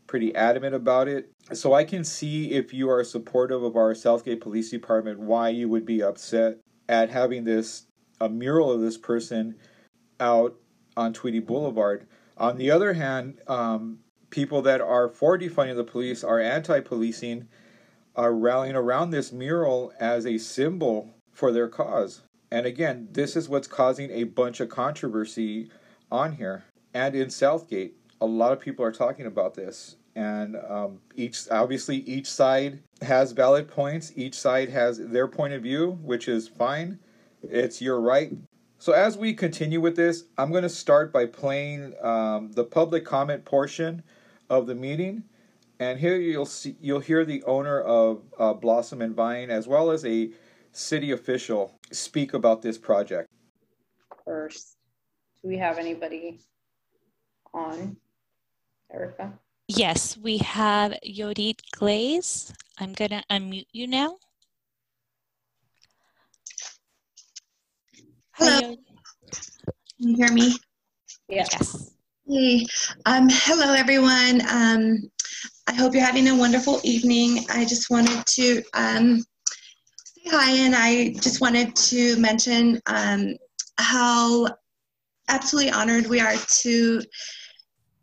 pretty 0.10 0.34
adamant 0.34 0.74
about 0.74 1.08
it. 1.08 1.32
So 1.54 1.74
I 1.74 1.84
can 1.84 2.04
see 2.04 2.52
if 2.52 2.74
you 2.74 2.90
are 2.90 3.04
supportive 3.04 3.62
of 3.62 3.76
our 3.76 3.94
Southgate 3.94 4.42
Police 4.42 4.72
Department, 4.72 5.20
why 5.20 5.50
you 5.50 5.70
would 5.70 5.86
be 5.86 6.02
upset 6.02 6.58
at 6.90 7.12
having 7.12 7.44
this 7.44 7.86
a 8.20 8.28
mural 8.28 8.72
of 8.72 8.82
this 8.82 8.98
person 8.98 9.56
out 10.20 10.56
on 10.98 11.14
Tweedy 11.14 11.40
Boulevard. 11.40 12.08
On 12.38 12.58
the 12.58 12.72
other 12.72 12.94
hand, 12.94 13.40
um, 13.48 14.00
people 14.32 14.64
that 14.64 14.82
are 14.82 15.10
for 15.10 15.38
defunding 15.38 15.76
the 15.76 15.84
police 15.84 16.24
are 16.24 16.40
anti-policing 16.40 17.48
are 18.16 18.34
rallying 18.34 18.76
around 18.76 19.12
this 19.12 19.32
mural 19.32 19.94
as 20.00 20.26
a 20.26 20.40
symbol 20.40 21.14
for 21.32 21.52
their 21.52 21.68
cause. 21.68 22.24
And 22.52 22.66
again, 22.66 23.10
this 23.12 23.36
is 23.36 23.48
what's 23.48 23.68
causing 23.68 24.10
a 24.10 24.24
bunch 24.24 24.60
of 24.60 24.70
controversy 24.70 25.70
on 26.12 26.34
here. 26.34 26.64
And 26.96 27.14
in 27.14 27.30
Southgate, 27.30 27.94
a 28.20 28.26
lot 28.26 28.52
of 28.52 28.60
people 28.60 28.84
are 28.84 28.92
talking 28.92 29.28
about 29.28 29.54
this. 29.54 29.96
And 30.20 30.58
um, 30.68 31.00
each, 31.16 31.50
obviously, 31.50 32.00
each 32.00 32.30
side 32.30 32.84
has 33.02 33.32
valid 33.32 33.70
points. 33.70 34.12
Each 34.18 34.34
side 34.38 34.68
has 34.68 34.98
their 34.98 35.30
point 35.30 35.54
of 35.54 35.64
view, 35.64 35.98
which 36.04 36.28
is 36.28 36.46
fine. 36.46 37.00
It's 37.42 37.82
your 37.82 38.02
right. 38.02 38.34
So 38.80 38.92
as 38.92 39.18
we 39.18 39.34
continue 39.34 39.80
with 39.80 39.96
this, 39.96 40.26
I'm 40.38 40.52
going 40.52 40.64
to 40.64 40.70
start 40.70 41.14
by 41.14 41.26
playing 41.26 41.94
um, 42.02 42.52
the 42.52 42.66
public 42.66 43.06
comment 43.06 43.46
portion 43.46 44.04
of 44.50 44.68
the 44.68 44.76
meeting. 44.76 45.24
And 45.80 45.98
here 45.98 46.18
you'll 46.18 46.46
see 46.46 46.76
you'll 46.82 47.00
hear 47.00 47.24
the 47.24 47.42
owner 47.44 47.80
of 47.80 48.22
uh, 48.38 48.52
Blossom 48.52 49.02
and 49.02 49.16
Vine 49.16 49.50
as 49.50 49.70
well 49.70 49.90
as 49.90 50.06
a 50.06 50.32
city 50.74 51.12
official 51.12 51.80
speak 51.92 52.34
about 52.34 52.62
this 52.62 52.78
project. 52.78 53.30
First, 54.26 54.76
do 55.42 55.48
we 55.48 55.58
have 55.58 55.78
anybody 55.78 56.42
on, 57.54 57.96
Erica? 58.94 59.40
Yes, 59.72 60.18
we 60.18 60.40
have 60.40 60.98
Yodit 61.06 61.60
Glaze. 61.74 62.52
I'm 62.80 62.92
gonna 62.94 63.24
unmute 63.30 63.68
you 63.72 63.86
now. 63.86 64.18
Hello. 68.32 68.60
Can 68.62 68.78
you 70.00 70.16
hear 70.16 70.32
me? 70.32 70.56
Yes. 71.28 71.92
Hey, 72.28 72.66
um, 73.06 73.28
hello 73.30 73.74
everyone. 73.74 74.42
Um, 74.50 75.12
I 75.68 75.74
hope 75.74 75.94
you're 75.94 76.04
having 76.04 76.30
a 76.30 76.36
wonderful 76.36 76.82
evening. 76.84 77.46
I 77.52 77.64
just 77.64 77.92
wanted 77.92 78.26
to 78.26 78.64
um, 78.74 79.20
say 79.20 80.32
hi, 80.32 80.52
and 80.66 80.76
I 80.76 81.14
just 81.22 81.42
wanted 81.42 81.76
to 81.76 82.18
mention 82.18 82.82
um, 82.88 83.36
how 83.78 84.48
absolutely 85.28 85.72
honored 85.72 86.08
we 86.08 86.20
are 86.20 86.38
to 86.64 87.04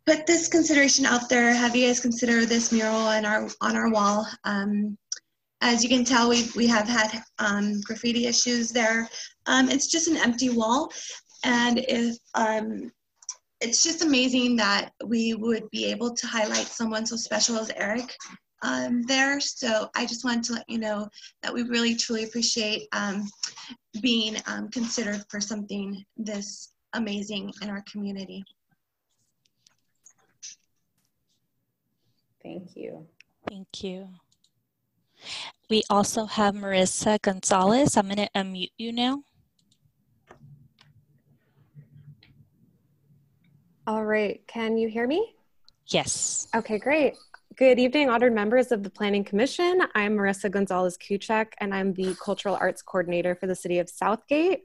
put 0.07 0.25
this 0.25 0.47
consideration 0.47 1.05
out 1.05 1.27
there. 1.27 1.53
Have 1.53 1.75
you 1.75 1.85
guys 1.85 1.99
consider 1.99 2.45
this 2.45 2.71
mural 2.71 2.95
on 2.95 3.25
our 3.25 3.49
on 3.59 3.75
our 3.75 3.89
wall? 3.91 4.25
Um, 4.45 4.97
as 5.59 5.83
you 5.83 5.89
can 5.89 6.05
tell, 6.05 6.29
we 6.29 6.47
we 6.55 6.65
have 6.67 6.87
had 6.87 7.21
um, 7.39 7.81
graffiti 7.81 8.25
issues 8.25 8.71
there. 8.71 9.09
Um, 9.47 9.69
it's 9.69 9.87
just 9.87 10.07
an 10.07 10.15
empty 10.15 10.49
wall, 10.49 10.91
and 11.43 11.79
if 11.79 12.15
um, 12.35 12.89
it's 13.59 13.83
just 13.83 14.03
amazing 14.03 14.55
that 14.55 14.91
we 15.03 15.33
would 15.33 15.69
be 15.71 15.85
able 15.85 16.15
to 16.15 16.27
highlight 16.27 16.67
someone 16.67 17.05
so 17.05 17.17
special 17.17 17.57
as 17.57 17.69
Eric 17.75 18.15
um, 18.61 19.01
there. 19.03 19.41
So 19.41 19.89
I 19.93 20.05
just 20.05 20.23
wanted 20.23 20.43
to 20.45 20.53
let 20.53 20.69
you 20.69 20.77
know 20.77 21.09
that 21.43 21.53
we 21.53 21.63
really 21.63 21.95
truly 21.95 22.23
appreciate 22.23 22.87
um, 22.93 23.27
being 24.01 24.37
considered 24.71 25.23
for 25.29 25.41
something 25.41 26.01
this 26.15 26.71
amazing 26.93 27.51
in 27.61 27.69
our 27.69 27.83
community. 27.91 28.45
Thank 32.47 32.77
you. 32.77 33.05
Thank 33.49 33.83
you. 33.83 34.07
We 35.69 35.83
also 35.89 36.25
have 36.25 36.55
Marissa 36.55 37.21
Gonzalez. 37.21 37.97
I'm 37.97 38.05
going 38.05 38.15
to 38.15 38.29
unmute 38.35 38.71
you 38.77 38.93
now. 38.93 39.23
All 43.85 44.05
right, 44.05 44.39
can 44.47 44.77
you 44.77 44.87
hear 44.87 45.07
me? 45.07 45.35
Yes. 45.87 46.47
Okay, 46.55 46.77
great. 46.77 47.15
Good 47.57 47.79
evening, 47.79 48.09
honored 48.09 48.33
members 48.33 48.71
of 48.71 48.81
the 48.81 48.89
Planning 48.89 49.25
Commission. 49.25 49.81
I'm 49.93 50.15
Marissa 50.15 50.49
Gonzalez 50.49 50.97
Kuchek, 50.97 51.47
and 51.59 51.73
I'm 51.73 51.93
the 51.93 52.15
Cultural 52.23 52.57
Arts 52.61 52.81
Coordinator 52.81 53.35
for 53.35 53.47
the 53.47 53.55
City 53.55 53.79
of 53.79 53.89
Southgate. 53.89 54.61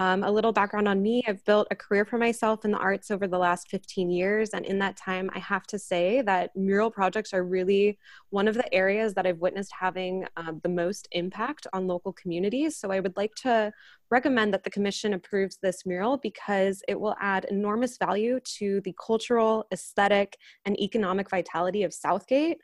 Um, 0.00 0.24
a 0.24 0.30
little 0.30 0.50
background 0.50 0.88
on 0.88 1.02
me 1.02 1.22
I've 1.28 1.44
built 1.44 1.68
a 1.70 1.76
career 1.76 2.06
for 2.06 2.16
myself 2.16 2.64
in 2.64 2.70
the 2.70 2.78
arts 2.78 3.10
over 3.10 3.28
the 3.28 3.36
last 3.36 3.68
15 3.68 4.08
years. 4.08 4.48
And 4.54 4.64
in 4.64 4.78
that 4.78 4.96
time, 4.96 5.28
I 5.34 5.40
have 5.40 5.66
to 5.66 5.78
say 5.78 6.22
that 6.22 6.56
mural 6.56 6.90
projects 6.90 7.34
are 7.34 7.44
really 7.44 7.98
one 8.30 8.48
of 8.48 8.54
the 8.54 8.72
areas 8.72 9.12
that 9.12 9.26
I've 9.26 9.40
witnessed 9.40 9.72
having 9.78 10.26
uh, 10.38 10.52
the 10.62 10.70
most 10.70 11.06
impact 11.12 11.66
on 11.74 11.86
local 11.86 12.14
communities. 12.14 12.78
So 12.78 12.90
I 12.90 13.00
would 13.00 13.14
like 13.18 13.34
to 13.42 13.74
recommend 14.10 14.54
that 14.54 14.64
the 14.64 14.70
Commission 14.70 15.12
approves 15.12 15.58
this 15.58 15.84
mural 15.84 16.16
because 16.16 16.82
it 16.88 16.98
will 16.98 17.14
add 17.20 17.44
enormous 17.50 17.98
value 17.98 18.40
to 18.56 18.80
the 18.86 18.94
cultural, 19.06 19.66
aesthetic, 19.70 20.38
and 20.64 20.80
economic 20.80 21.28
vitality 21.28 21.82
of 21.82 21.92
Southgate. 21.92 22.56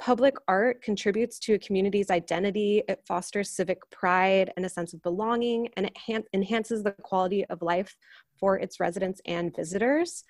Public 0.00 0.34
art 0.48 0.80
contributes 0.80 1.38
to 1.40 1.52
a 1.52 1.58
community's 1.58 2.10
identity, 2.10 2.82
it 2.88 3.02
fosters 3.06 3.50
civic 3.50 3.78
pride 3.90 4.50
and 4.56 4.64
a 4.64 4.68
sense 4.68 4.94
of 4.94 5.02
belonging, 5.02 5.68
and 5.76 5.90
it 6.08 6.24
enhances 6.32 6.82
the 6.82 6.92
quality 7.02 7.44
of 7.44 7.60
life 7.60 7.94
for 8.38 8.58
its 8.58 8.80
residents 8.80 9.20
and 9.26 9.54
visitors. 9.54 10.24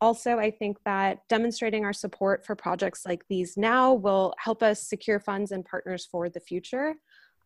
Also, 0.00 0.38
I 0.38 0.52
think 0.52 0.76
that 0.84 1.18
demonstrating 1.28 1.84
our 1.84 1.92
support 1.92 2.46
for 2.46 2.54
projects 2.54 3.04
like 3.04 3.24
these 3.28 3.56
now 3.56 3.94
will 3.94 4.32
help 4.38 4.62
us 4.62 4.88
secure 4.88 5.18
funds 5.18 5.50
and 5.50 5.64
partners 5.64 6.06
for 6.08 6.28
the 6.28 6.38
future. 6.38 6.94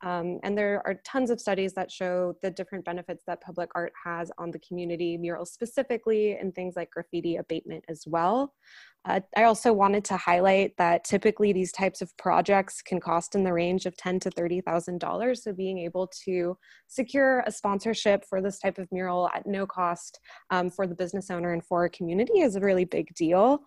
Um, 0.03 0.41
and 0.43 0.57
there 0.57 0.83
are 0.87 1.01
tons 1.05 1.31
of 1.31 1.41
studies 1.41 1.75
that 1.75 1.91
show 1.91 2.35
the 2.43 2.51
different 2.51 2.85
benefits 2.85 3.23
that 3.27 3.43
public 3.43 3.71
art 3.75 3.93
has 4.05 4.31
on 4.39 4.51
the 4.51 4.59
community, 4.61 5.19
murals 5.19 5.53
specifically, 5.53 6.37
and 6.37 6.55
things 6.55 6.75
like 6.77 6.91
graffiti 6.91 7.37
abatement 7.37 7.85
as 7.89 8.05
well. 8.07 8.55
Uh, 9.07 9.21
I 9.37 9.45
also 9.45 9.73
wanted 9.73 10.05
to 10.07 10.17
highlight 10.17 10.77
that 10.77 11.05
typically 11.05 11.53
these 11.53 11.73
types 11.73 12.03
of 12.03 12.15
projects 12.19 12.83
can 12.83 13.01
cost 13.01 13.35
in 13.35 13.45
the 13.45 13.53
range 13.53 13.87
of 13.87 13.97
ten 13.97 14.21
to 14.21 14.31
thirty 14.31 14.61
thousand 14.61 15.01
dollars. 15.01 15.45
So 15.45 15.53
being 15.55 15.79
able 15.79 16.11
to 16.25 16.57
secure 16.87 17.43
a 17.47 17.53
sponsorship 17.53 18.25
for 18.29 18.43
this 18.43 18.59
type 18.59 18.79
of 18.79 18.89
mural 18.93 19.31
at 19.35 19.47
no 19.47 19.67
cost 19.67 20.19
um, 20.51 20.71
for 20.71 20.87
the 20.87 20.95
business 20.95 21.31
owner 21.31 21.53
and 21.53 21.65
for 21.65 21.85
a 21.87 21.91
community 21.91 22.41
is 22.41 22.57
a 22.57 22.61
really 22.61 22.85
big 22.85 23.15
deal. 23.15 23.61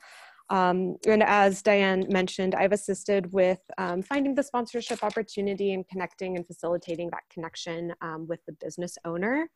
Um, 0.53 0.97
and 1.07 1.23
as 1.23 1.63
Diane 1.63 2.05
mentioned, 2.09 2.53
I've 2.53 2.73
assisted 2.73 3.33
with 3.33 3.59
um, 3.79 4.03
finding 4.03 4.35
the 4.35 4.43
sponsorship 4.43 5.03
opportunity 5.03 5.73
and 5.73 5.87
connecting 5.87 6.37
and 6.37 6.45
facilitating 6.45 7.09
that 7.09 7.23
connection 7.31 7.91
um, 8.01 8.27
with 8.27 8.39
the 8.45 8.53
business 8.61 8.95
owner. 9.03 9.49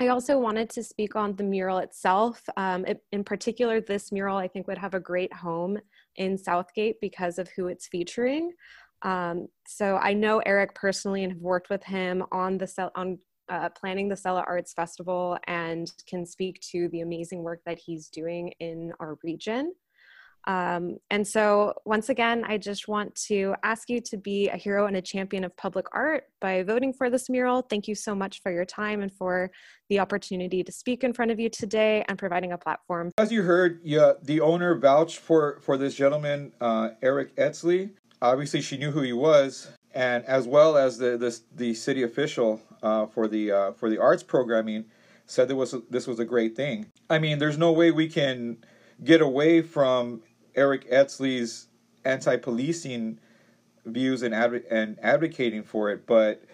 I 0.00 0.08
also 0.08 0.38
wanted 0.38 0.70
to 0.70 0.82
speak 0.82 1.16
on 1.16 1.36
the 1.36 1.44
mural 1.44 1.78
itself. 1.78 2.42
Um, 2.56 2.86
it, 2.86 3.04
in 3.12 3.24
particular, 3.24 3.82
this 3.82 4.10
mural 4.10 4.38
I 4.38 4.48
think 4.48 4.66
would 4.68 4.78
have 4.78 4.94
a 4.94 5.00
great 5.00 5.34
home 5.34 5.78
in 6.16 6.38
Southgate 6.38 6.96
because 7.02 7.38
of 7.38 7.50
who 7.54 7.66
it's 7.66 7.86
featuring. 7.86 8.52
Um, 9.02 9.48
so 9.68 9.98
I 9.98 10.14
know 10.14 10.38
Eric 10.46 10.74
personally 10.74 11.24
and 11.24 11.32
have 11.34 11.42
worked 11.42 11.68
with 11.68 11.84
him 11.84 12.24
on 12.32 12.56
the 12.56 12.90
on 12.96 13.18
uh, 13.48 13.68
planning 13.70 14.08
the 14.08 14.16
SELA 14.16 14.44
Arts 14.46 14.72
Festival 14.72 15.38
and 15.46 15.90
can 16.06 16.26
speak 16.26 16.60
to 16.72 16.88
the 16.88 17.00
amazing 17.00 17.42
work 17.42 17.60
that 17.66 17.78
he's 17.78 18.08
doing 18.08 18.52
in 18.60 18.92
our 19.00 19.18
region. 19.22 19.74
Um, 20.46 20.98
and 21.10 21.26
so, 21.26 21.72
once 21.86 22.10
again, 22.10 22.44
I 22.46 22.58
just 22.58 22.86
want 22.86 23.14
to 23.28 23.54
ask 23.62 23.88
you 23.88 24.00
to 24.02 24.16
be 24.18 24.48
a 24.48 24.56
hero 24.56 24.86
and 24.86 24.96
a 24.96 25.02
champion 25.02 25.42
of 25.42 25.56
public 25.56 25.86
art 25.92 26.24
by 26.40 26.62
voting 26.62 26.92
for 26.92 27.08
this 27.08 27.30
mural. 27.30 27.62
Thank 27.62 27.88
you 27.88 27.94
so 27.94 28.14
much 28.14 28.42
for 28.42 28.52
your 28.52 28.66
time 28.66 29.00
and 29.02 29.10
for 29.10 29.50
the 29.88 30.00
opportunity 30.00 30.62
to 30.62 30.70
speak 30.70 31.02
in 31.02 31.12
front 31.12 31.30
of 31.30 31.40
you 31.40 31.48
today 31.48 32.04
and 32.08 32.18
providing 32.18 32.52
a 32.52 32.58
platform. 32.58 33.10
As 33.16 33.32
you 33.32 33.42
heard, 33.42 33.80
yeah, 33.84 34.12
the 34.22 34.40
owner 34.40 34.78
vouched 34.78 35.18
for, 35.18 35.60
for 35.62 35.78
this 35.78 35.94
gentleman, 35.94 36.52
uh, 36.60 36.90
Eric 37.00 37.34
Etzley. 37.36 37.90
Obviously, 38.20 38.60
she 38.60 38.76
knew 38.76 38.90
who 38.90 39.00
he 39.00 39.12
was, 39.12 39.70
and 39.94 40.24
as 40.24 40.46
well 40.46 40.76
as 40.76 40.98
the 40.98 41.16
the, 41.16 41.38
the 41.54 41.74
city 41.74 42.02
official 42.02 42.60
uh, 42.82 43.06
for 43.06 43.28
the 43.28 43.50
uh, 43.50 43.72
for 43.72 43.88
the 43.88 43.98
arts 43.98 44.22
programming 44.22 44.84
said 45.26 45.48
that 45.48 45.56
was 45.56 45.74
this 45.90 46.06
was 46.06 46.18
a 46.18 46.24
great 46.24 46.54
thing. 46.56 46.86
I 47.08 47.18
mean, 47.18 47.38
there's 47.38 47.58
no 47.58 47.72
way 47.72 47.90
we 47.90 48.08
can 48.08 48.58
get 49.02 49.20
away 49.20 49.62
from 49.62 50.22
Eric 50.54 50.90
Etzley's 50.90 51.68
anti-policing 52.04 53.18
views 53.86 54.22
and 54.22 54.34
adv- 54.34 54.64
and 54.70 54.98
advocating 55.02 55.62
for 55.62 55.90
it, 55.90 56.06
but 56.06 56.44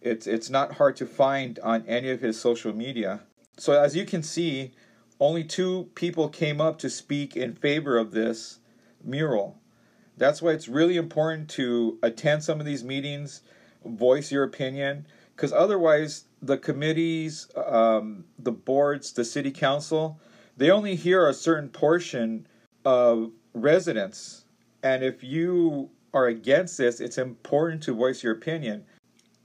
it's 0.00 0.26
it's 0.26 0.50
not 0.50 0.74
hard 0.74 0.96
to 0.96 1.06
find 1.06 1.58
on 1.60 1.84
any 1.86 2.10
of 2.10 2.20
his 2.20 2.38
social 2.40 2.74
media. 2.74 3.20
So 3.58 3.80
as 3.80 3.94
you 3.94 4.04
can 4.04 4.22
see, 4.22 4.72
only 5.20 5.44
two 5.44 5.90
people 5.94 6.28
came 6.28 6.60
up 6.60 6.78
to 6.78 6.90
speak 6.90 7.36
in 7.36 7.54
favor 7.54 7.96
of 7.96 8.10
this 8.10 8.58
mural. 9.04 9.58
That's 10.16 10.42
why 10.42 10.50
it's 10.52 10.68
really 10.68 10.96
important 10.96 11.48
to 11.50 11.98
attend 12.02 12.44
some 12.44 12.60
of 12.60 12.66
these 12.66 12.84
meetings, 12.84 13.42
voice 13.84 14.30
your 14.30 14.44
opinion, 14.44 15.06
because 15.34 15.52
otherwise 15.52 16.24
the 16.40 16.58
committees, 16.58 17.48
um, 17.56 18.24
the 18.38 18.52
boards, 18.52 19.12
the 19.12 19.24
city 19.24 19.50
council, 19.50 20.20
they 20.56 20.70
only 20.70 20.94
hear 20.94 21.28
a 21.28 21.34
certain 21.34 21.68
portion 21.68 22.46
of 22.84 23.30
residents. 23.54 24.44
And 24.82 25.02
if 25.02 25.24
you 25.24 25.90
are 26.12 26.26
against 26.26 26.76
this, 26.78 27.00
it's 27.00 27.18
important 27.18 27.82
to 27.84 27.94
voice 27.94 28.22
your 28.22 28.34
opinion. 28.34 28.84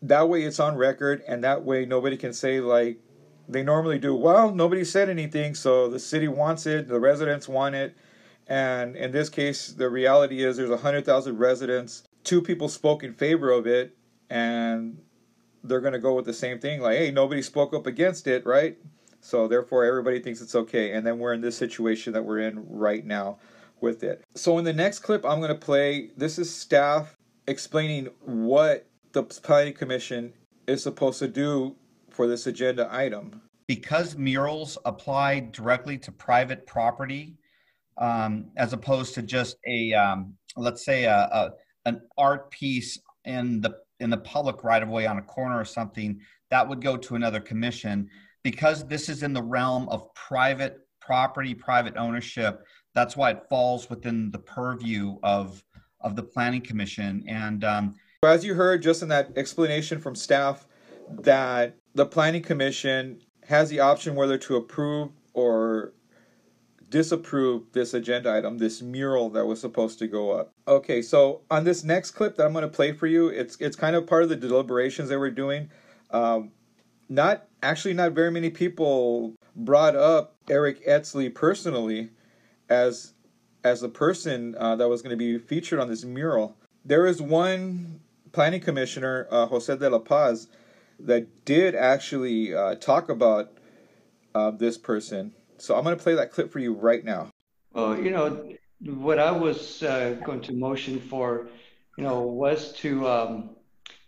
That 0.02 0.28
way 0.28 0.44
it's 0.44 0.60
on 0.60 0.76
record, 0.76 1.24
and 1.28 1.44
that 1.44 1.64
way 1.64 1.86
nobody 1.86 2.18
can 2.18 2.34
say, 2.34 2.60
like 2.60 3.00
they 3.48 3.64
normally 3.64 3.98
do, 3.98 4.14
well, 4.14 4.54
nobody 4.54 4.84
said 4.84 5.10
anything, 5.10 5.56
so 5.56 5.88
the 5.88 6.00
city 6.00 6.28
wants 6.28 6.66
it, 6.66 6.88
the 6.88 7.00
residents 7.00 7.48
want 7.48 7.76
it. 7.76 7.96
And 8.48 8.96
in 8.96 9.12
this 9.12 9.30
case, 9.30 9.70
the 9.70 9.90
reality 9.90 10.44
is 10.44 10.58
there's 10.58 10.70
100,000 10.70 11.38
residents, 11.38 12.04
two 12.24 12.42
people 12.42 12.70
spoke 12.70 13.04
in 13.04 13.14
favor 13.14 13.52
of 13.52 13.68
it, 13.68 13.98
and 14.30 14.98
they're 15.64 15.82
going 15.82 15.94
to 15.94 16.00
go 16.00 16.16
with 16.16 16.26
the 16.26 16.34
same 16.34 16.60
thing 16.60 16.82
like, 16.82 16.98
hey, 16.98 17.12
nobody 17.12 17.42
spoke 17.42 17.74
up 17.74 17.88
against 17.88 18.28
it, 18.28 18.46
right? 18.46 18.78
So 19.20 19.48
therefore, 19.48 19.84
everybody 19.84 20.22
thinks 20.22 20.42
it's 20.42 20.56
okay. 20.56 20.94
And 20.94 21.06
then 21.06 21.20
we're 21.20 21.34
in 21.34 21.42
this 21.42 21.58
situation 21.58 22.14
that 22.14 22.24
we're 22.24 22.40
in 22.40 22.66
right 22.70 23.06
now 23.06 23.40
with 23.82 24.04
it. 24.04 24.24
So 24.36 24.58
in 24.58 24.66
the 24.66 24.74
next 24.74 25.00
clip, 25.00 25.26
I'm 25.26 25.40
going 25.40 25.50
to 25.50 25.56
play 25.56 26.12
this 26.16 26.40
is 26.40 26.54
staff 26.54 27.16
explaining 27.48 28.10
what 28.22 28.88
the 29.12 29.24
planning 29.24 29.74
commission 29.74 30.34
is 30.68 30.84
supposed 30.84 31.20
to 31.20 31.28
do 31.28 31.76
for 32.10 32.28
this 32.28 32.48
agenda 32.48 32.88
item. 32.92 33.42
Because 33.68 34.16
murals 34.16 34.78
apply 34.86 35.42
directly 35.52 35.98
to 35.98 36.12
private 36.12 36.66
property, 36.66 37.36
um, 37.98 38.46
as 38.58 38.74
opposed 38.74 39.14
to 39.16 39.22
just 39.22 39.58
a 39.68 39.94
um, 39.94 40.34
let's 40.56 40.84
say 40.84 41.06
a, 41.06 41.16
a, 41.16 41.52
an 41.86 42.02
art 42.18 42.52
piece 42.52 43.00
in 43.26 43.62
the 43.62 43.76
in 44.00 44.10
the 44.10 44.18
public 44.18 44.64
right 44.64 44.84
of 44.84 44.90
way 44.90 45.08
on 45.08 45.18
a 45.18 45.22
corner 45.24 45.60
or 45.60 45.66
something, 45.66 46.20
that 46.50 46.68
would 46.68 46.82
go 46.82 46.98
to 46.98 47.16
another 47.16 47.40
commission. 47.40 48.10
Because 48.44 48.88
this 48.88 49.10
is 49.10 49.24
in 49.24 49.34
the 49.34 49.44
realm 49.44 49.90
of 49.90 50.14
private 50.14 50.80
property, 51.02 51.54
private 51.54 51.98
ownership, 51.98 52.64
that's 52.94 53.18
why 53.18 53.32
it 53.32 53.44
falls 53.50 53.90
within 53.90 54.32
the 54.32 54.40
purview 54.40 55.18
of 55.24 55.64
of 56.02 56.16
the 56.16 56.24
planning 56.24 56.62
commission. 56.62 57.24
And 57.28 57.64
um, 57.64 57.96
as 58.24 58.46
you 58.46 58.54
heard 58.54 58.82
just 58.82 59.02
in 59.02 59.10
that 59.10 59.32
explanation 59.36 60.00
from 60.00 60.16
staff, 60.16 60.68
that 61.22 61.76
the 61.96 62.06
planning 62.06 62.44
commission 62.44 63.20
has 63.46 63.70
the 63.70 63.80
option 63.80 64.16
whether 64.16 64.38
to 64.38 64.58
approve 64.58 65.10
or 65.34 65.94
disapprove 66.90 67.64
this 67.74 67.94
agenda 67.94 68.34
item, 68.34 68.58
this 68.58 68.82
mural 68.82 69.30
that 69.32 69.46
was 69.46 69.60
supposed 69.60 70.00
to 70.00 70.08
go 70.08 70.32
up. 70.32 70.52
Okay, 70.68 71.02
so 71.02 71.42
on 71.52 71.64
this 71.64 71.84
next 71.84 72.12
clip 72.12 72.36
that 72.38 72.46
I'm 72.46 72.54
going 72.54 72.64
to 72.64 72.68
play 72.70 72.92
for 72.92 73.08
you, 73.08 73.28
it's 73.28 73.58
it's 73.60 73.76
kind 73.76 73.96
of 73.96 74.08
part 74.08 74.24
of 74.24 74.30
the 74.30 74.36
deliberations 74.36 75.10
that 75.10 75.20
we're 75.20 75.32
doing. 75.32 75.70
Um, 76.12 76.52
not 77.10 77.48
actually, 77.64 77.94
not 77.94 78.14
very 78.14 78.32
many 78.32 78.50
people 78.50 79.36
brought 79.56 79.96
up 79.96 80.36
Eric 80.50 80.86
Etzley 80.86 81.34
personally, 81.34 82.10
as 82.70 83.14
as 83.64 83.82
the 83.82 83.90
person 83.90 84.56
uh, 84.58 84.76
that 84.76 84.88
was 84.88 85.02
going 85.02 85.12
to 85.12 85.18
be 85.18 85.38
featured 85.38 85.80
on 85.80 85.90
this 85.90 86.06
mural. 86.06 86.56
There 86.86 87.06
is 87.06 87.22
one 87.22 88.00
planning 88.32 88.62
commissioner, 88.62 89.28
uh, 89.30 89.46
Jose 89.48 89.76
de 89.76 89.90
la 89.90 90.00
Paz, 90.00 90.48
that 91.00 91.44
did 91.44 91.76
actually 91.76 92.54
uh, 92.54 92.76
talk 92.76 93.10
about 93.10 93.58
uh, 94.34 94.52
this 94.52 94.78
person. 94.78 95.34
So 95.58 95.76
I'm 95.76 95.84
going 95.84 95.98
to 95.98 96.02
play 96.02 96.16
that 96.16 96.32
clip 96.32 96.52
for 96.52 96.60
you 96.60 96.74
right 96.74 97.04
now. 97.04 97.30
Well, 97.74 98.00
you 98.00 98.12
know, 98.12 98.54
what 98.86 99.20
I 99.20 99.32
was 99.32 99.84
uh, 99.84 100.18
going 100.24 100.42
to 100.42 100.54
motion 100.54 101.00
for, 101.00 101.50
you 101.98 102.04
know, 102.04 102.22
was 102.22 102.74
to 102.74 103.08
um, 103.08 103.50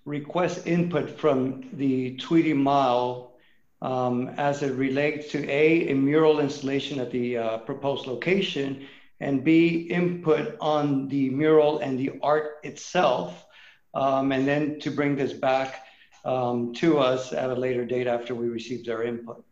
request 0.05 0.67
input 0.67 1.09
from 1.09 1.69
the 1.73 2.15
Tweedy 2.17 2.53
Mile 2.53 3.33
um, 3.81 4.29
as 4.37 4.61
it 4.61 4.73
relates 4.73 5.31
to 5.31 5.49
A, 5.49 5.89
a 5.89 5.95
mural 5.95 6.39
installation 6.39 6.99
at 6.99 7.11
the 7.11 7.37
uh, 7.37 7.57
proposed 7.59 8.07
location, 8.07 8.87
and 9.19 9.43
B, 9.43 9.87
input 9.89 10.57
on 10.61 11.07
the 11.07 11.29
mural 11.29 11.79
and 11.79 11.97
the 11.97 12.11
art 12.21 12.57
itself, 12.63 13.45
um, 13.93 14.31
and 14.31 14.47
then 14.47 14.79
to 14.81 14.91
bring 14.91 15.15
this 15.15 15.33
back 15.33 15.85
um, 16.25 16.73
to 16.75 16.99
us 16.99 17.33
at 17.33 17.49
a 17.49 17.55
later 17.55 17.85
date 17.85 18.07
after 18.07 18.35
we 18.35 18.47
received 18.47 18.89
our 18.89 19.03
input. 19.03 19.43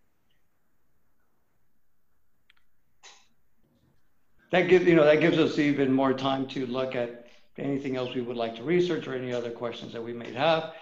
That 4.51 4.69
gives, 4.69 4.85
you 4.85 4.95
know, 4.95 5.03
that 5.03 5.19
gives 5.19 5.37
us 5.37 5.59
even 5.59 5.91
more 5.91 6.13
time 6.13 6.47
to 6.49 6.65
look 6.65 6.95
at 6.95 7.27
anything 7.57 7.97
else 7.97 8.15
we 8.15 8.21
would 8.21 8.37
like 8.37 8.55
to 8.55 8.63
research 8.63 9.07
or 9.07 9.13
any 9.13 9.33
other 9.33 9.51
questions 9.51 9.91
that 9.93 10.03
we 10.03 10.13
may 10.13 10.31
have. 10.33 10.73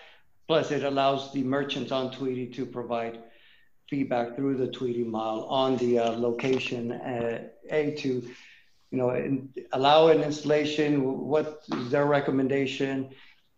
plus 0.47 0.69
it 0.71 0.83
allows 0.83 1.33
the 1.33 1.43
merchants 1.43 1.91
on 1.91 2.11
Tweedy 2.11 2.45
to 2.45 2.65
provide 2.65 3.23
feedback 3.89 4.35
through 4.35 4.57
the 4.57 4.67
Tweedy 4.67 5.03
Mile 5.03 5.45
on 5.49 5.77
the 5.77 5.97
uh, 5.97 6.11
location, 6.11 6.91
uh, 6.91 7.47
A, 7.71 7.95
to, 7.95 8.09
you 8.91 8.97
know, 8.97 9.09
in, 9.11 9.49
allow 9.71 10.07
an 10.09 10.21
installation, 10.21 11.27
what 11.27 11.63
is 11.73 11.89
their 11.89 12.05
recommendation, 12.05 13.09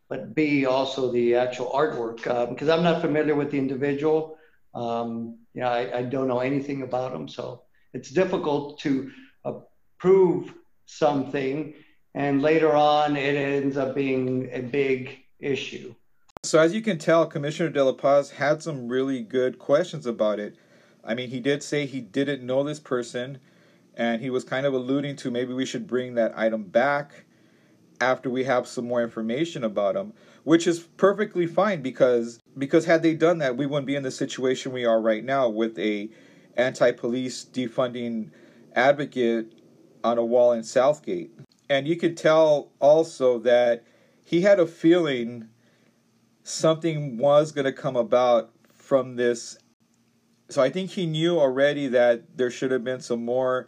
but 0.08 0.34
B, 0.34 0.65
also 0.65 1.12
the 1.12 1.36
actual 1.36 1.70
artwork, 1.72 2.26
uh, 2.28 2.46
because 2.46 2.70
I'm 2.70 2.84
not 2.84 3.02
familiar 3.02 3.36
with 3.36 3.52
the 3.52 3.58
individual. 3.58 4.38
Um, 4.74 5.39
I, 5.62 5.91
I 5.91 6.02
don't 6.04 6.28
know 6.30 6.39
anything 6.39 6.84
about 6.84 7.12
them, 7.12 7.28
so 7.28 7.63
it's 7.93 8.10
difficult 8.10 8.80
to 8.82 9.12
approve 9.98 10.54
something 10.86 11.74
and 12.14 12.42
later 12.42 12.74
on 12.76 13.18
it 13.18 13.36
ends 13.36 13.78
up 13.78 13.96
being 13.96 14.50
a 14.52 14.62
big 14.62 15.24
issue. 15.40 15.94
So 16.44 16.60
as 16.60 16.74
you 16.74 16.82
can 16.82 16.98
tell, 16.98 17.26
Commissioner 17.26 17.70
De 17.70 17.84
La 17.84 17.94
Paz 17.94 18.32
had 18.32 18.62
some 18.62 18.88
really 18.88 19.22
good 19.22 19.58
questions 19.58 20.06
about 20.06 20.40
it. 20.40 20.56
I 21.04 21.16
mean, 21.16 21.30
he 21.30 21.40
did 21.40 21.64
say 21.64 21.86
he 21.86 22.00
didn't 22.00 22.46
know 22.46 22.64
this 22.64 22.80
person, 22.80 23.40
and 23.96 24.22
he 24.22 24.30
was 24.30 24.44
kind 24.44 24.66
of 24.66 24.74
alluding 24.74 25.16
to 25.18 25.32
maybe 25.32 25.54
we 25.54 25.66
should 25.66 25.88
bring 25.88 26.16
that 26.16 26.38
item 26.38 26.64
back 26.64 27.26
after 28.00 28.30
we 28.30 28.44
have 28.44 28.68
some 28.68 28.88
more 28.88 29.02
information 29.02 29.64
about 29.64 29.96
him, 29.96 30.14
which 30.44 30.68
is 30.68 30.80
perfectly 30.80 31.48
fine 31.48 31.82
because 31.82 32.40
because 32.58 32.86
had 32.86 33.02
they 33.02 33.16
done 33.16 33.40
that, 33.40 33.58
we 33.58 33.66
wouldn't 33.66 33.88
be 33.88 33.96
in 33.96 34.04
the 34.04 34.12
situation 34.12 34.72
we 34.72 34.86
are 34.86 35.02
right 35.02 35.24
now 35.24 35.50
with 35.50 35.78
a 35.80 36.10
anti-police 36.56 37.46
defunding 37.46 38.30
advocate 38.76 39.57
on 40.08 40.17
a 40.17 40.26
wall 40.26 40.52
in 40.52 40.63
Southgate. 40.63 41.32
And 41.70 41.88
you 41.88 41.98
could 41.98 42.15
tell 42.15 42.72
also 42.80 43.39
that 43.39 43.84
he 44.24 44.41
had 44.41 44.60
a 44.60 44.65
feeling 44.65 45.50
something 46.43 47.17
was 47.17 47.52
going 47.52 47.65
to 47.65 47.74
come 47.74 47.96
about 47.96 48.52
from 48.74 49.17
this. 49.17 49.58
So 50.50 50.62
I 50.62 50.70
think 50.70 50.91
he 50.91 51.06
knew 51.06 51.39
already 51.39 51.88
that 51.88 52.38
there 52.38 52.50
should 52.50 52.72
have 52.72 52.84
been 52.84 53.02
some 53.02 53.26
more 53.26 53.67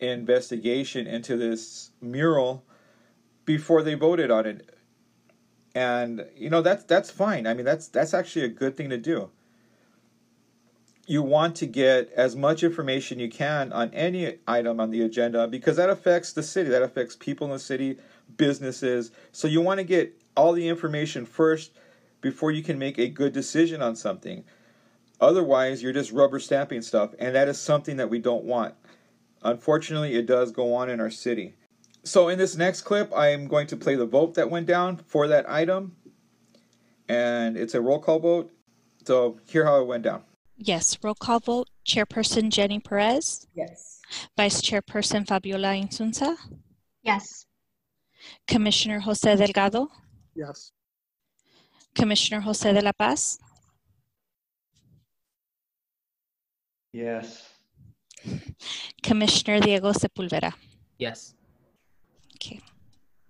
investigation 0.00 1.06
into 1.06 1.36
this 1.36 1.92
mural 2.00 2.64
before 3.44 3.82
they 3.82 3.94
voted 3.94 4.30
on 4.30 4.44
it. 4.46 4.76
And 5.74 6.26
you 6.34 6.50
know 6.50 6.62
that's 6.62 6.84
that's 6.84 7.10
fine. 7.10 7.46
I 7.46 7.54
mean 7.54 7.64
that's 7.64 7.88
that's 7.88 8.14
actually 8.14 8.46
a 8.46 8.48
good 8.48 8.76
thing 8.76 8.90
to 8.90 8.96
do 8.96 9.30
you 11.06 11.22
want 11.22 11.54
to 11.56 11.66
get 11.66 12.10
as 12.16 12.34
much 12.34 12.64
information 12.64 13.20
you 13.20 13.30
can 13.30 13.72
on 13.72 13.92
any 13.94 14.38
item 14.46 14.80
on 14.80 14.90
the 14.90 15.02
agenda 15.02 15.46
because 15.46 15.76
that 15.76 15.88
affects 15.88 16.32
the 16.32 16.42
city, 16.42 16.68
that 16.68 16.82
affects 16.82 17.14
people 17.14 17.46
in 17.46 17.52
the 17.52 17.58
city, 17.58 17.96
businesses. 18.36 19.12
So 19.30 19.46
you 19.46 19.60
want 19.60 19.78
to 19.78 19.84
get 19.84 20.20
all 20.36 20.52
the 20.52 20.68
information 20.68 21.24
first 21.24 21.70
before 22.20 22.50
you 22.50 22.62
can 22.62 22.78
make 22.78 22.98
a 22.98 23.08
good 23.08 23.32
decision 23.32 23.82
on 23.82 23.94
something. 23.94 24.44
Otherwise, 25.20 25.82
you're 25.82 25.92
just 25.92 26.12
rubber 26.12 26.40
stamping 26.40 26.82
stuff, 26.82 27.14
and 27.18 27.34
that 27.34 27.48
is 27.48 27.58
something 27.58 27.96
that 27.96 28.10
we 28.10 28.18
don't 28.18 28.44
want. 28.44 28.74
Unfortunately, 29.42 30.14
it 30.16 30.26
does 30.26 30.50
go 30.50 30.74
on 30.74 30.90
in 30.90 31.00
our 31.00 31.10
city. 31.10 31.54
So, 32.02 32.28
in 32.28 32.38
this 32.38 32.56
next 32.56 32.82
clip, 32.82 33.12
I 33.14 33.28
am 33.28 33.48
going 33.48 33.66
to 33.68 33.76
play 33.76 33.94
the 33.94 34.06
vote 34.06 34.34
that 34.34 34.50
went 34.50 34.66
down 34.66 34.98
for 34.98 35.26
that 35.28 35.48
item, 35.48 35.96
and 37.08 37.56
it's 37.56 37.74
a 37.74 37.80
roll 37.80 37.98
call 37.98 38.18
vote. 38.18 38.52
So, 39.04 39.38
hear 39.46 39.64
how 39.64 39.80
it 39.80 39.86
went 39.86 40.02
down. 40.02 40.22
Yes, 40.56 40.96
roll 41.02 41.14
call 41.14 41.40
vote. 41.40 41.68
Chairperson 41.86 42.50
Jenny 42.50 42.80
Perez. 42.80 43.46
Yes. 43.54 44.00
Vice 44.36 44.60
Chairperson 44.62 45.26
Fabiola 45.26 45.68
Insunza. 45.68 46.36
Yes. 47.02 47.46
Commissioner 48.48 49.00
Jose 49.00 49.36
Delgado. 49.36 49.88
Yes. 50.34 50.72
Commissioner 51.94 52.40
Jose 52.40 52.72
de 52.72 52.80
la 52.80 52.92
Paz. 52.92 53.38
Yes. 56.92 57.42
Commissioner 59.02 59.60
Diego 59.60 59.92
Sepulveda. 59.92 60.52
Yes. 60.98 61.34
Okay. 62.34 62.60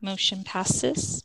Motion 0.00 0.44
passes. 0.44 1.22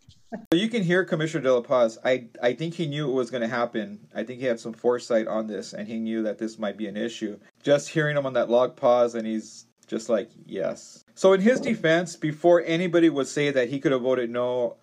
You 0.53 0.69
can 0.69 0.83
hear 0.83 1.03
Commissioner 1.03 1.43
De 1.43 1.53
La 1.53 1.61
Paz. 1.61 1.97
I, 2.05 2.27
I 2.41 2.53
think 2.53 2.73
he 2.73 2.87
knew 2.87 3.09
it 3.09 3.13
was 3.13 3.29
going 3.29 3.41
to 3.41 3.47
happen. 3.47 3.99
I 4.15 4.23
think 4.23 4.39
he 4.39 4.45
had 4.45 4.59
some 4.59 4.73
foresight 4.73 5.27
on 5.27 5.47
this, 5.47 5.73
and 5.73 5.87
he 5.87 5.97
knew 5.97 6.23
that 6.23 6.37
this 6.37 6.57
might 6.57 6.77
be 6.77 6.87
an 6.87 6.95
issue. 6.95 7.37
Just 7.63 7.89
hearing 7.89 8.15
him 8.15 8.25
on 8.25 8.33
that 8.33 8.49
log 8.49 8.75
pause, 8.77 9.15
and 9.15 9.27
he's 9.27 9.65
just 9.87 10.07
like, 10.07 10.29
yes. 10.45 11.03
So, 11.15 11.33
in 11.33 11.41
his 11.41 11.59
defense, 11.59 12.15
before 12.15 12.63
anybody 12.65 13.09
would 13.09 13.27
say 13.27 13.51
that 13.51 13.69
he 13.69 13.79
could 13.79 13.91
have 13.91 14.01
voted 14.01 14.29
no, 14.29 14.77